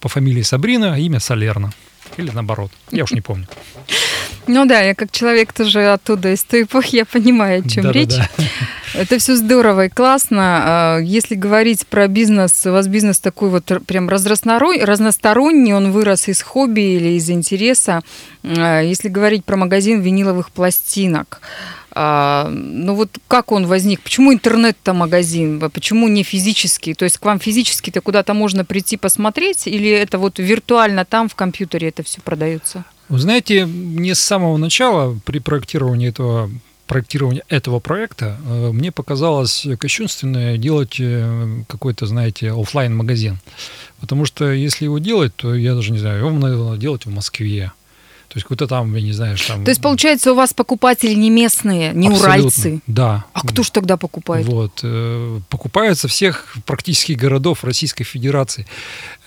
По 0.00 0.08
фамилии 0.08 0.42
Сабрина, 0.42 0.98
имя 0.98 1.20
Солерна. 1.20 1.74
Или 2.16 2.30
наоборот. 2.30 2.70
Я 2.90 3.04
уж 3.04 3.12
не 3.12 3.20
помню. 3.20 3.46
Ну 4.46 4.66
да, 4.66 4.80
я 4.82 4.94
как 4.94 5.10
человек 5.10 5.52
тоже 5.52 5.86
оттуда, 5.86 6.32
из 6.32 6.44
той 6.44 6.62
эпохи, 6.62 6.96
я 6.96 7.04
понимаю, 7.04 7.64
о 7.64 7.68
чем 7.68 7.84
да, 7.84 7.92
речь. 7.92 8.16
Да, 8.16 8.28
да. 8.36 8.44
Это 8.94 9.18
все 9.18 9.36
здорово 9.36 9.86
и 9.86 9.88
классно. 9.88 10.38
А, 10.40 10.98
если 10.98 11.34
говорить 11.34 11.86
про 11.86 12.06
бизнес, 12.08 12.66
у 12.66 12.70
вас 12.72 12.86
бизнес 12.86 13.18
такой 13.18 13.48
вот 13.48 13.64
прям 13.86 14.08
разносторонний, 14.08 15.72
он 15.72 15.92
вырос 15.92 16.28
из 16.28 16.42
хобби 16.42 16.96
или 16.96 17.16
из 17.16 17.28
интереса. 17.30 18.02
А, 18.44 18.80
если 18.82 19.08
говорить 19.08 19.44
про 19.44 19.56
магазин 19.56 20.00
виниловых 20.00 20.50
пластинок, 20.50 21.40
а, 21.94 22.48
ну 22.50 22.94
вот 22.94 23.18
как 23.28 23.52
он 23.52 23.66
возник? 23.66 24.00
Почему 24.00 24.32
интернет-то 24.32 24.92
магазин? 24.94 25.60
Почему 25.70 26.08
не 26.08 26.22
физический? 26.22 26.94
То 26.94 27.04
есть 27.04 27.18
к 27.18 27.24
вам 27.24 27.38
физически-то 27.38 28.00
куда-то 28.00 28.34
можно 28.34 28.64
прийти 28.64 28.96
посмотреть? 28.96 29.66
Или 29.66 29.90
это 29.90 30.18
вот 30.18 30.38
виртуально 30.38 31.04
там 31.04 31.28
в 31.28 31.34
компьютере 31.34 31.88
это 31.88 32.02
все 32.02 32.20
продается? 32.20 32.84
Вы 33.08 33.18
знаете, 33.18 33.66
мне 33.66 34.14
с 34.14 34.20
самого 34.20 34.56
начала 34.56 35.18
при 35.24 35.38
проектировании 35.38 36.08
этого 36.08 36.50
проектирования 36.86 37.42
этого 37.48 37.80
проекта 37.80 38.36
э, 38.46 38.70
мне 38.72 38.92
показалось 38.92 39.66
кощунственное 39.78 40.58
делать 40.58 40.96
э, 40.98 41.62
какой-то, 41.66 42.06
знаете, 42.06 42.52
офлайн 42.52 42.94
магазин 42.94 43.38
Потому 44.00 44.26
что 44.26 44.52
если 44.52 44.84
его 44.84 44.98
делать, 44.98 45.34
то 45.34 45.54
я 45.54 45.74
даже 45.74 45.92
не 45.92 45.98
знаю, 45.98 46.18
его 46.18 46.30
надо 46.30 46.76
делать 46.76 47.06
в 47.06 47.10
Москве. 47.10 47.72
То 48.34 48.38
есть 48.38 48.46
какой-то 48.46 48.66
там, 48.66 48.92
я 48.96 49.00
не 49.00 49.12
знаю, 49.12 49.36
там... 49.46 49.64
То 49.64 49.70
есть, 49.70 49.80
получается, 49.80 50.32
у 50.32 50.34
вас 50.34 50.52
покупатели 50.52 51.14
не 51.14 51.30
местные, 51.30 51.92
не 51.92 52.08
Абсолютно, 52.08 52.40
уральцы? 52.40 52.80
Да. 52.88 53.26
А 53.32 53.46
кто 53.46 53.62
же 53.62 53.70
тогда 53.70 53.96
покупает? 53.96 54.44
Вот. 54.48 54.80
Э, 54.82 55.38
покупаются 55.48 56.08
всех 56.08 56.56
практически 56.66 57.12
городов 57.12 57.62
Российской 57.62 58.02
Федерации. 58.02 58.66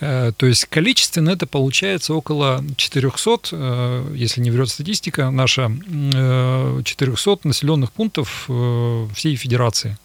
Э, 0.00 0.32
то 0.36 0.44
есть, 0.44 0.66
количественно 0.66 1.30
это 1.30 1.46
получается 1.46 2.12
около 2.12 2.62
400, 2.76 3.38
э, 3.52 4.12
если 4.14 4.42
не 4.42 4.50
врет 4.50 4.68
статистика 4.68 5.30
наша, 5.30 5.72
400 6.84 7.38
населенных 7.44 7.92
пунктов 7.92 8.46
всей 9.14 9.36
Федерации. 9.36 9.96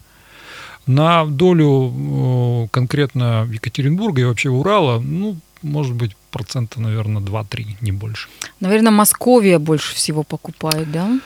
На 0.86 1.26
долю 1.26 2.70
конкретно 2.72 3.46
Екатеринбурга 3.52 4.22
и 4.22 4.24
вообще 4.24 4.48
Урала, 4.48 4.98
ну, 4.98 5.36
может 5.60 5.94
быть, 5.94 6.16
процента, 6.34 6.80
наверное, 6.80 7.22
2-3, 7.22 7.76
не 7.80 7.92
больше. 7.92 8.28
Наверное, 8.60 8.90
Московия 8.90 9.58
больше 9.58 9.94
всего 9.94 10.24
покупает, 10.24 10.90
да? 10.90 11.20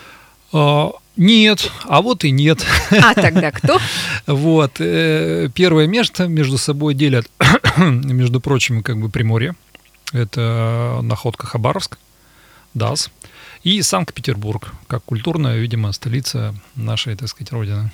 А, 0.52 0.90
нет, 1.16 1.72
а 1.88 2.00
вот 2.02 2.24
и 2.24 2.30
нет. 2.30 2.66
А 2.90 3.14
тогда 3.14 3.50
кто? 3.50 3.78
Вот. 4.26 4.80
Э, 4.80 5.48
первое 5.54 5.86
место 5.86 6.28
между 6.28 6.58
собой 6.58 6.94
делят, 6.94 7.30
между 7.78 8.40
прочим, 8.40 8.82
как 8.82 8.96
бы 8.98 9.08
Приморье. 9.08 9.54
Это 10.12 11.00
находка 11.02 11.46
Хабаровск. 11.46 11.98
ДАС, 12.74 13.10
и 13.64 13.82
Санкт-Петербург, 13.82 14.72
как 14.86 15.04
культурная, 15.04 15.56
видимо, 15.56 15.92
столица 15.92 16.54
нашей, 16.76 17.16
так 17.16 17.28
сказать, 17.28 17.52
родины. 17.52 17.90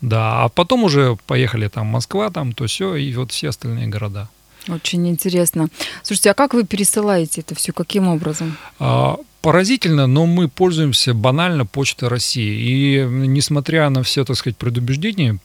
Да, 0.00 0.44
а 0.44 0.48
потом 0.48 0.84
уже 0.84 1.16
поехали 1.26 1.68
там 1.68 1.86
Москва, 1.86 2.30
там 2.30 2.52
то 2.52 2.66
все, 2.66 2.96
и 2.96 3.14
вот 3.14 3.32
все 3.32 3.48
остальные 3.48 3.86
города. 3.86 4.28
Очень 4.68 5.08
интересно. 5.08 5.68
Слушайте, 6.02 6.30
а 6.30 6.34
как 6.34 6.54
вы 6.54 6.64
пересылаете 6.64 7.42
это 7.42 7.54
все? 7.54 7.72
Каким 7.72 8.08
образом? 8.08 8.56
А, 8.78 9.16
поразительно, 9.42 10.06
но 10.06 10.26
мы 10.26 10.48
пользуемся 10.48 11.14
банально 11.14 11.66
Почтой 11.66 12.08
России. 12.08 13.00
И 13.00 13.04
несмотря 13.06 13.88
на 13.90 14.02
все, 14.02 14.24
так 14.24 14.36
сказать, 14.36 14.56
предубеждения 14.56 15.38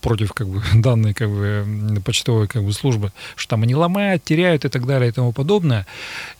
против 0.00 0.32
как 0.32 0.48
бы, 0.48 0.62
данной 0.74 1.14
как 1.14 1.28
бы, 1.28 2.00
почтовой 2.04 2.46
как 2.46 2.64
бы, 2.64 2.72
службы, 2.72 3.12
что 3.36 3.50
там 3.50 3.62
они 3.62 3.74
ломают, 3.74 4.24
теряют 4.24 4.64
и 4.64 4.68
так 4.68 4.86
далее 4.86 5.08
и 5.08 5.12
тому 5.12 5.32
подобное. 5.32 5.86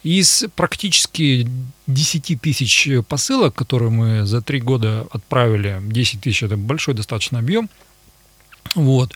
Из 0.03 0.45
практически 0.55 1.49
10 1.87 2.41
тысяч 2.41 2.89
посылок, 3.09 3.55
которые 3.55 3.91
мы 3.91 4.27
за 4.27 4.43
три 4.43 4.61
года 4.61 5.07
отправили, 5.11 5.81
10 5.83 6.21
тысяч– 6.21 6.43
это 6.45 6.57
большой 6.57 6.95
достаточно 6.95 7.39
объем, 7.39 7.69
вот, 8.75 9.15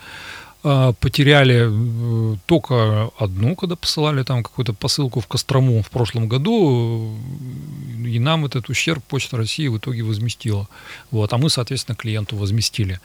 потеряли 0.63 1.69
э, 1.69 2.37
только 2.47 3.11
одну, 3.19 3.57
когда 3.57 3.75
посылали 3.75 4.23
там 4.23 4.43
какую-то 4.43 4.73
посылку 4.73 5.21
в 5.21 5.27
Кострому 5.27 5.83
в 5.83 5.91
прошлом 5.91 6.29
году, 6.29 7.17
и 8.07 8.19
нам 8.19 8.45
этот 8.45 8.69
ущерб 8.69 9.03
Почта 9.05 9.37
России 9.37 9.67
в 9.67 9.79
итоге 9.79 10.03
возместила. 10.03 10.69
Вот, 11.11 11.33
а 11.33 11.39
мы, 11.39 11.51
соответственно, 11.51 11.97
клиенту 11.97 12.37
возместили. 12.37 13.01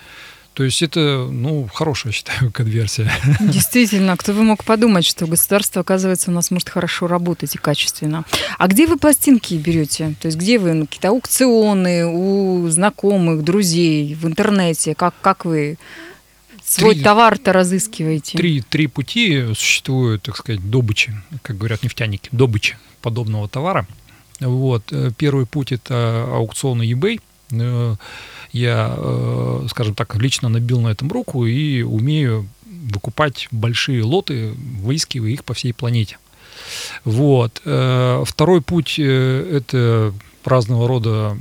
То 0.58 0.64
есть 0.64 0.82
это, 0.82 1.28
ну, 1.32 1.70
хорошая, 1.72 2.14
считаю, 2.14 2.52
конверсия. 2.52 3.12
Действительно, 3.40 4.18
кто 4.18 4.34
бы 4.34 4.44
мог 4.44 4.64
подумать, 4.64 5.06
что 5.06 5.28
государство, 5.28 5.82
оказывается, 5.82 6.32
у 6.32 6.34
нас 6.34 6.50
может 6.50 6.70
хорошо 6.70 7.08
работать 7.08 7.54
и 7.54 7.60
качественно. 7.60 8.24
А 8.58 8.68
где 8.68 8.88
вы 8.88 8.98
пластинки 8.98 9.54
берете? 9.54 10.16
То 10.20 10.28
есть 10.28 10.38
где 10.38 10.58
вы? 10.58 10.74
Ну, 10.74 10.86
какие-то 10.86 11.10
аукционы 11.10 12.08
у 12.08 12.68
знакомых, 12.70 13.44
друзей, 13.44 14.16
в 14.16 14.26
интернете? 14.26 14.96
Как, 14.96 15.14
как 15.22 15.46
вы 15.46 15.78
свой 16.68 16.96
три, 16.96 17.04
товар-то 17.04 17.54
разыскиваете? 17.54 18.38
Три, 18.38 18.62
три 18.62 18.88
пути 18.88 19.54
существуют, 19.54 20.24
так 20.24 20.36
сказать, 20.36 20.70
добычи, 20.70 21.16
как 21.42 21.58
говорят 21.58 21.84
нефтяники, 21.84 22.30
добычи 22.32 22.78
подобного 23.02 23.48
товара. 23.48 23.88
Вот. 24.40 24.92
Э, 24.92 25.12
первый 25.18 25.46
путь– 25.46 25.72
это 25.74 26.28
аукционы 26.30 26.84
eBay 26.92 27.22
э,– 27.52 27.96
я, 28.54 28.96
э, 28.98 29.68
скажем 29.70 29.94
так, 29.94 30.16
лично 30.16 30.50
набил 30.50 30.82
на 30.82 30.90
этом 30.90 31.12
руку 31.12 31.46
и 31.46 31.82
умею 31.82 32.48
выкупать 32.66 33.48
большие 33.52 34.04
лоты, 34.04 34.54
выискивая 34.82 35.32
их 35.32 35.44
по 35.44 35.54
всей 35.54 35.74
планете. 35.74 36.18
Вот. 37.04 37.62
Второй 37.62 38.62
путь 38.62 38.98
это 39.00 40.14
разного 40.48 40.88
рода 40.88 41.38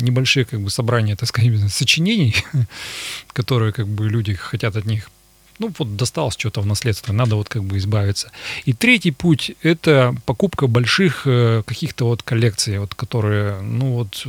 небольшие 0.00 0.44
как 0.44 0.60
бы 0.60 0.70
собрания, 0.70 1.16
так 1.16 1.28
сказать, 1.28 1.72
сочинений, 1.72 2.36
которые 3.32 3.72
как 3.72 3.88
бы 3.88 4.08
люди 4.08 4.34
хотят 4.34 4.76
от 4.76 4.86
них 4.86 5.10
ну 5.58 5.72
вот 5.78 5.96
досталось 5.96 6.36
что-то 6.36 6.60
в 6.60 6.66
наследство, 6.66 7.14
надо 7.14 7.36
вот 7.36 7.48
как 7.48 7.64
бы 7.64 7.78
избавиться. 7.78 8.30
И 8.66 8.74
третий 8.74 9.10
путь– 9.10 9.52
это 9.62 10.14
покупка 10.26 10.66
больших 10.66 11.22
каких-то 11.22 12.06
вот 12.06 12.22
коллекций, 12.22 12.78
вот 12.78 12.94
которые, 12.94 13.60
ну 13.62 13.94
вот 13.94 14.26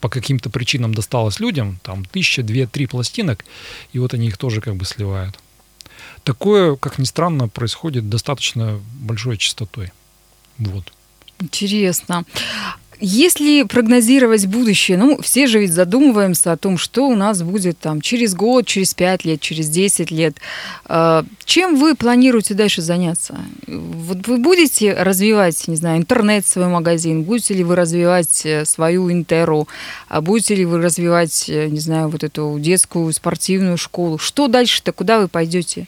по 0.00 0.08
каким-то 0.08 0.50
причинам 0.50 0.94
досталось 0.94 1.40
людям, 1.40 1.78
там 1.82 2.04
тысяча, 2.04 2.42
две, 2.42 2.66
три 2.66 2.86
пластинок, 2.86 3.44
и 3.92 3.98
вот 3.98 4.14
они 4.14 4.28
их 4.28 4.38
тоже 4.38 4.60
как 4.60 4.76
бы 4.76 4.84
сливают. 4.84 5.38
Такое, 6.24 6.76
как 6.76 6.98
ни 6.98 7.04
странно, 7.04 7.48
происходит 7.48 8.08
достаточно 8.08 8.80
большой 9.00 9.36
частотой. 9.36 9.92
Вот. 10.58 10.92
Интересно. 11.40 12.24
Если 13.02 13.62
прогнозировать 13.62 14.44
будущее, 14.46 14.98
ну, 14.98 15.22
все 15.22 15.46
же 15.46 15.58
ведь 15.58 15.72
задумываемся 15.72 16.52
о 16.52 16.58
том, 16.58 16.76
что 16.76 17.08
у 17.08 17.16
нас 17.16 17.42
будет 17.42 17.78
там 17.78 18.02
через 18.02 18.34
год, 18.34 18.66
через 18.66 18.92
пять 18.92 19.24
лет, 19.24 19.40
через 19.40 19.70
десять 19.70 20.10
лет. 20.10 20.36
А, 20.84 21.24
чем 21.46 21.76
вы 21.76 21.94
планируете 21.94 22.52
дальше 22.52 22.82
заняться? 22.82 23.38
Вот 23.66 24.28
вы 24.28 24.36
будете 24.36 24.92
развивать, 24.92 25.66
не 25.66 25.76
знаю, 25.76 25.96
интернет, 25.96 26.46
свой 26.46 26.66
магазин? 26.66 27.22
Будете 27.22 27.54
ли 27.54 27.64
вы 27.64 27.74
развивать 27.74 28.44
э, 28.44 28.66
свою 28.66 29.10
интеру? 29.10 29.66
А 30.08 30.20
будете 30.20 30.54
ли 30.54 30.66
вы 30.66 30.82
развивать, 30.82 31.48
э, 31.48 31.68
не 31.68 31.80
знаю, 31.80 32.10
вот 32.10 32.22
эту 32.22 32.58
детскую 32.60 33.10
спортивную 33.14 33.78
школу? 33.78 34.18
Что 34.18 34.46
дальше-то? 34.46 34.92
Куда 34.92 35.20
вы 35.20 35.28
пойдете? 35.28 35.86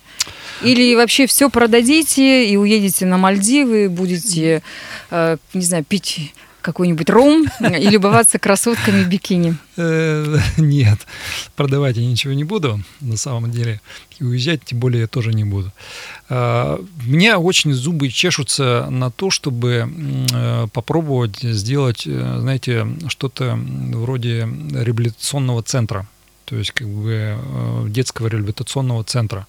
Или 0.62 0.94
вообще 0.94 1.26
все 1.26 1.50
продадите 1.50 2.48
и 2.48 2.56
уедете 2.56 3.04
на 3.04 3.18
Мальдивы, 3.18 3.90
будете, 3.90 4.62
э, 5.10 5.36
не 5.52 5.62
знаю, 5.62 5.84
пить 5.84 6.32
какой-нибудь 6.62 7.10
ром 7.10 7.46
и 7.60 7.88
любоваться 7.88 8.38
красотками 8.38 9.04
бикини? 9.04 9.56
Э, 9.76 10.38
нет, 10.56 10.98
продавать 11.56 11.96
я 11.96 12.06
ничего 12.06 12.32
не 12.32 12.44
буду, 12.44 12.80
на 13.00 13.16
самом 13.16 13.50
деле. 13.50 13.80
И 14.18 14.24
уезжать, 14.24 14.64
тем 14.64 14.78
более, 14.78 15.02
я 15.02 15.06
тоже 15.06 15.32
не 15.32 15.44
буду. 15.44 15.72
А, 16.28 16.82
меня 17.04 17.38
очень 17.38 17.72
зубы 17.72 18.08
чешутся 18.08 18.86
на 18.90 19.10
то, 19.10 19.30
чтобы 19.30 19.90
э, 20.32 20.66
попробовать 20.72 21.40
сделать, 21.40 22.04
э, 22.06 22.38
знаете, 22.40 22.86
что-то 23.08 23.58
вроде 23.92 24.48
реабилитационного 24.72 25.62
центра. 25.62 26.06
То 26.44 26.56
есть, 26.56 26.72
как 26.72 26.88
бы 26.88 27.38
детского 27.88 28.26
реабилитационного 28.28 29.04
центра. 29.04 29.46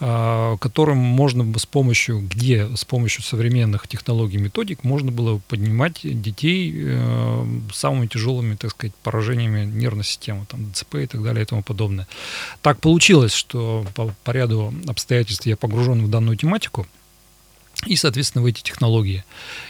А, 0.00 0.56
которым 0.56 0.98
можно 0.98 1.56
с 1.56 1.66
помощью, 1.66 2.20
где 2.20 2.68
с 2.74 2.84
помощью 2.84 3.22
современных 3.22 3.86
технологий 3.86 4.38
и 4.38 4.40
методик 4.40 4.82
можно 4.82 5.12
было 5.12 5.40
поднимать 5.46 6.00
детей 6.02 6.72
э, 6.74 7.46
самыми 7.72 8.08
тяжелыми, 8.08 8.56
так 8.56 8.72
сказать, 8.72 8.92
поражениями 9.04 9.64
нервной 9.64 10.02
системы, 10.02 10.46
там, 10.48 10.72
ДЦП 10.72 10.96
и 10.96 11.06
так 11.06 11.22
далее 11.22 11.44
и 11.44 11.46
тому 11.46 11.62
подобное. 11.62 12.08
Так 12.60 12.80
получилось, 12.80 13.32
что 13.32 13.86
по, 13.94 14.12
по 14.24 14.32
ряду 14.32 14.74
обстоятельств 14.88 15.46
я 15.46 15.56
погружен 15.56 16.04
в 16.04 16.10
данную 16.10 16.36
тематику, 16.36 16.88
и, 17.86 17.94
соответственно, 17.94 18.42
в 18.42 18.46
эти 18.46 18.62
технологии. 18.62 19.24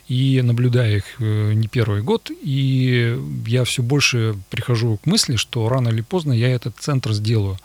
И 0.09 0.41
наблюдая 0.43 0.97
их 0.97 1.05
э, 1.21 1.53
не 1.53 1.69
первый 1.69 2.03
год, 2.03 2.31
и 2.31 3.19
я 3.47 3.65
все 3.65 3.83
больше 3.83 4.37
прихожу 4.49 4.97
к 4.97 5.07
мысли, 5.07 5.37
что 5.37 5.69
рано 5.69 5.91
или 5.91 6.01
поздно 6.01 6.33
я 6.33 6.49
этот 6.49 6.77
центр 6.79 7.13
сделаю. 7.13 7.59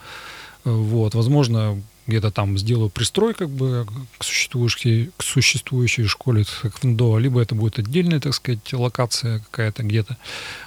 Вот, 0.65 1.15
возможно, 1.15 1.81
где-то 2.09 2.31
там 2.31 2.57
сделаю 2.57 2.89
пристрой 2.89 3.33
как 3.33 3.49
бы 3.49 3.87
к 4.17 4.23
существующей, 4.23 5.11
к 5.15 5.23
существующей 5.23 6.05
школе 6.05 6.43
Хэквондо, 6.43 7.17
либо 7.17 7.41
это 7.41 7.55
будет 7.55 7.79
отдельная, 7.79 8.19
так 8.19 8.33
сказать, 8.33 8.73
локация 8.73 9.39
какая-то 9.39 9.83
где-то. 9.83 10.17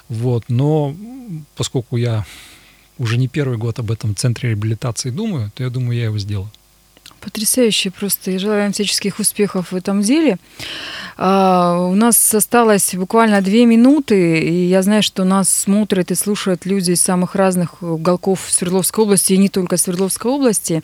Вот. 0.09 0.45
Но 0.47 0.95
поскольку 1.55 1.97
я 1.97 2.25
уже 2.97 3.17
не 3.17 3.27
первый 3.27 3.57
год 3.57 3.79
об 3.79 3.91
этом 3.91 4.15
центре 4.15 4.49
реабилитации 4.49 5.09
думаю, 5.09 5.51
то 5.55 5.63
я 5.63 5.69
думаю, 5.69 5.97
я 5.97 6.05
его 6.05 6.17
сделаю. 6.17 6.51
Потрясающе 7.23 7.89
просто. 7.89 8.31
Я 8.31 8.39
желаю 8.39 8.63
вам 8.63 8.73
всяческих 8.73 9.19
успехов 9.19 9.71
в 9.71 9.75
этом 9.75 10.01
деле. 10.01 10.37
А, 11.15 11.79
у 11.79 11.95
нас 11.95 12.33
осталось 12.33 12.93
буквально 12.95 13.41
две 13.41 13.65
минуты, 13.65 14.39
и 14.39 14.65
я 14.65 14.81
знаю, 14.81 15.03
что 15.03 15.23
нас 15.23 15.47
смотрят 15.47 16.11
и 16.11 16.15
слушают 16.15 16.65
люди 16.65 16.91
из 16.91 17.01
самых 17.01 17.35
разных 17.35 17.81
уголков 17.81 18.41
Свердловской 18.49 19.05
области, 19.05 19.33
и 19.33 19.37
не 19.37 19.47
только 19.47 19.77
Свердловской 19.77 20.31
области. 20.31 20.83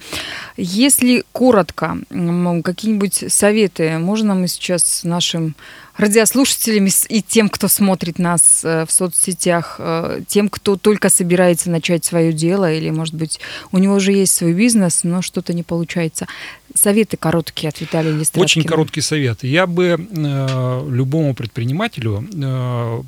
Если 0.56 1.25
коротко, 1.34 1.97
какие-нибудь 2.10 3.25
советы 3.28 3.97
можно 3.97 4.34
мы 4.34 4.47
сейчас 4.47 5.02
нашим 5.04 5.56
радиослушателям 5.99 6.88
и 7.09 7.21
тем, 7.21 7.49
кто 7.49 7.67
смотрит 7.67 8.19
нас 8.19 8.62
э, 8.63 8.85
в 8.85 8.91
соцсетях, 8.91 9.75
э, 9.79 10.21
тем, 10.27 10.49
кто 10.49 10.77
только 10.77 11.09
собирается 11.09 11.69
начать 11.69 12.05
свое 12.05 12.31
дело, 12.31 12.71
или, 12.71 12.89
может 12.89 13.13
быть, 13.13 13.39
у 13.71 13.77
него 13.77 13.95
уже 13.95 14.13
есть 14.13 14.33
свой 14.33 14.53
бизнес, 14.53 15.03
но 15.03 15.21
что-то 15.21 15.53
не 15.53 15.63
получается. 15.63 16.25
Советы 16.73 17.17
короткие 17.17 17.69
от 17.69 17.81
Виталия 17.81 18.12
Листраткина. 18.12 18.43
Очень 18.43 18.63
короткий 18.63 19.01
совет. 19.01 19.43
Я 19.43 19.67
бы 19.67 19.97
э, 19.99 20.89
любому 20.89 21.35
предпринимателю 21.35 22.25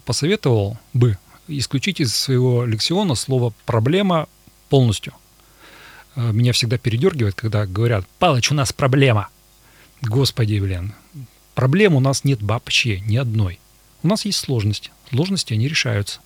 посоветовал 0.06 0.78
бы 0.94 1.18
исключить 1.48 2.02
из 2.02 2.14
своего 2.14 2.66
лексиона 2.66 3.16
слово 3.16 3.54
«проблема» 3.66 4.28
полностью. 4.70 5.14
Меня 6.16 6.52
всегда 6.52 6.78
передергивает, 6.78 7.36
когда 7.36 7.66
говорят 7.66 8.06
«Палыч, 8.20 8.52
у 8.52 8.56
нас 8.56 8.74
проблема». 8.74 9.30
Господи, 10.02 10.60
блин, 10.60 10.94
Проблем 11.62 11.94
у 11.94 12.00
нас 12.00 12.24
нет 12.24 12.42
вообще 12.42 13.02
ни 13.02 13.18
одной. 13.18 13.60
У 14.02 14.08
нас 14.08 14.26
есть 14.26 14.40
сложности. 14.40 14.90
Сложности, 15.12 15.54
они 15.54 15.68
решаются. 15.68 16.20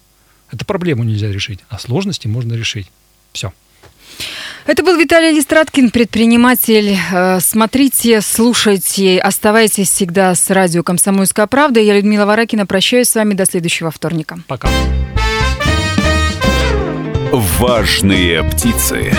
Это 0.50 0.64
проблему 0.64 1.04
нельзя 1.04 1.30
решить, 1.30 1.60
а 1.68 1.78
сложности 1.78 2.28
можно 2.28 2.54
решить. 2.54 2.88
Все. 3.34 3.52
Это 4.66 4.82
был 4.82 4.98
Виталий 4.98 5.36
Листраткин, 5.36 5.90
предприниматель. 5.92 6.98
Э, 7.12 7.42
смотрите, 7.42 8.22
слушайте, 8.22 9.20
оставайтесь 9.20 9.90
всегда 9.90 10.34
с 10.34 10.50
радио 10.50 10.84
«Комсомольская 10.84 11.48
правда». 11.48 11.82
Я 11.82 11.96
Людмила 11.96 12.26
Варакина. 12.26 12.66
Прощаюсь 12.66 13.10
с 13.10 13.16
вами 13.16 13.34
до 13.34 13.46
следующего 13.46 13.92
вторника. 13.92 14.40
Пока. 14.48 14.70
Важные 17.34 18.42
птицы. 18.50 19.12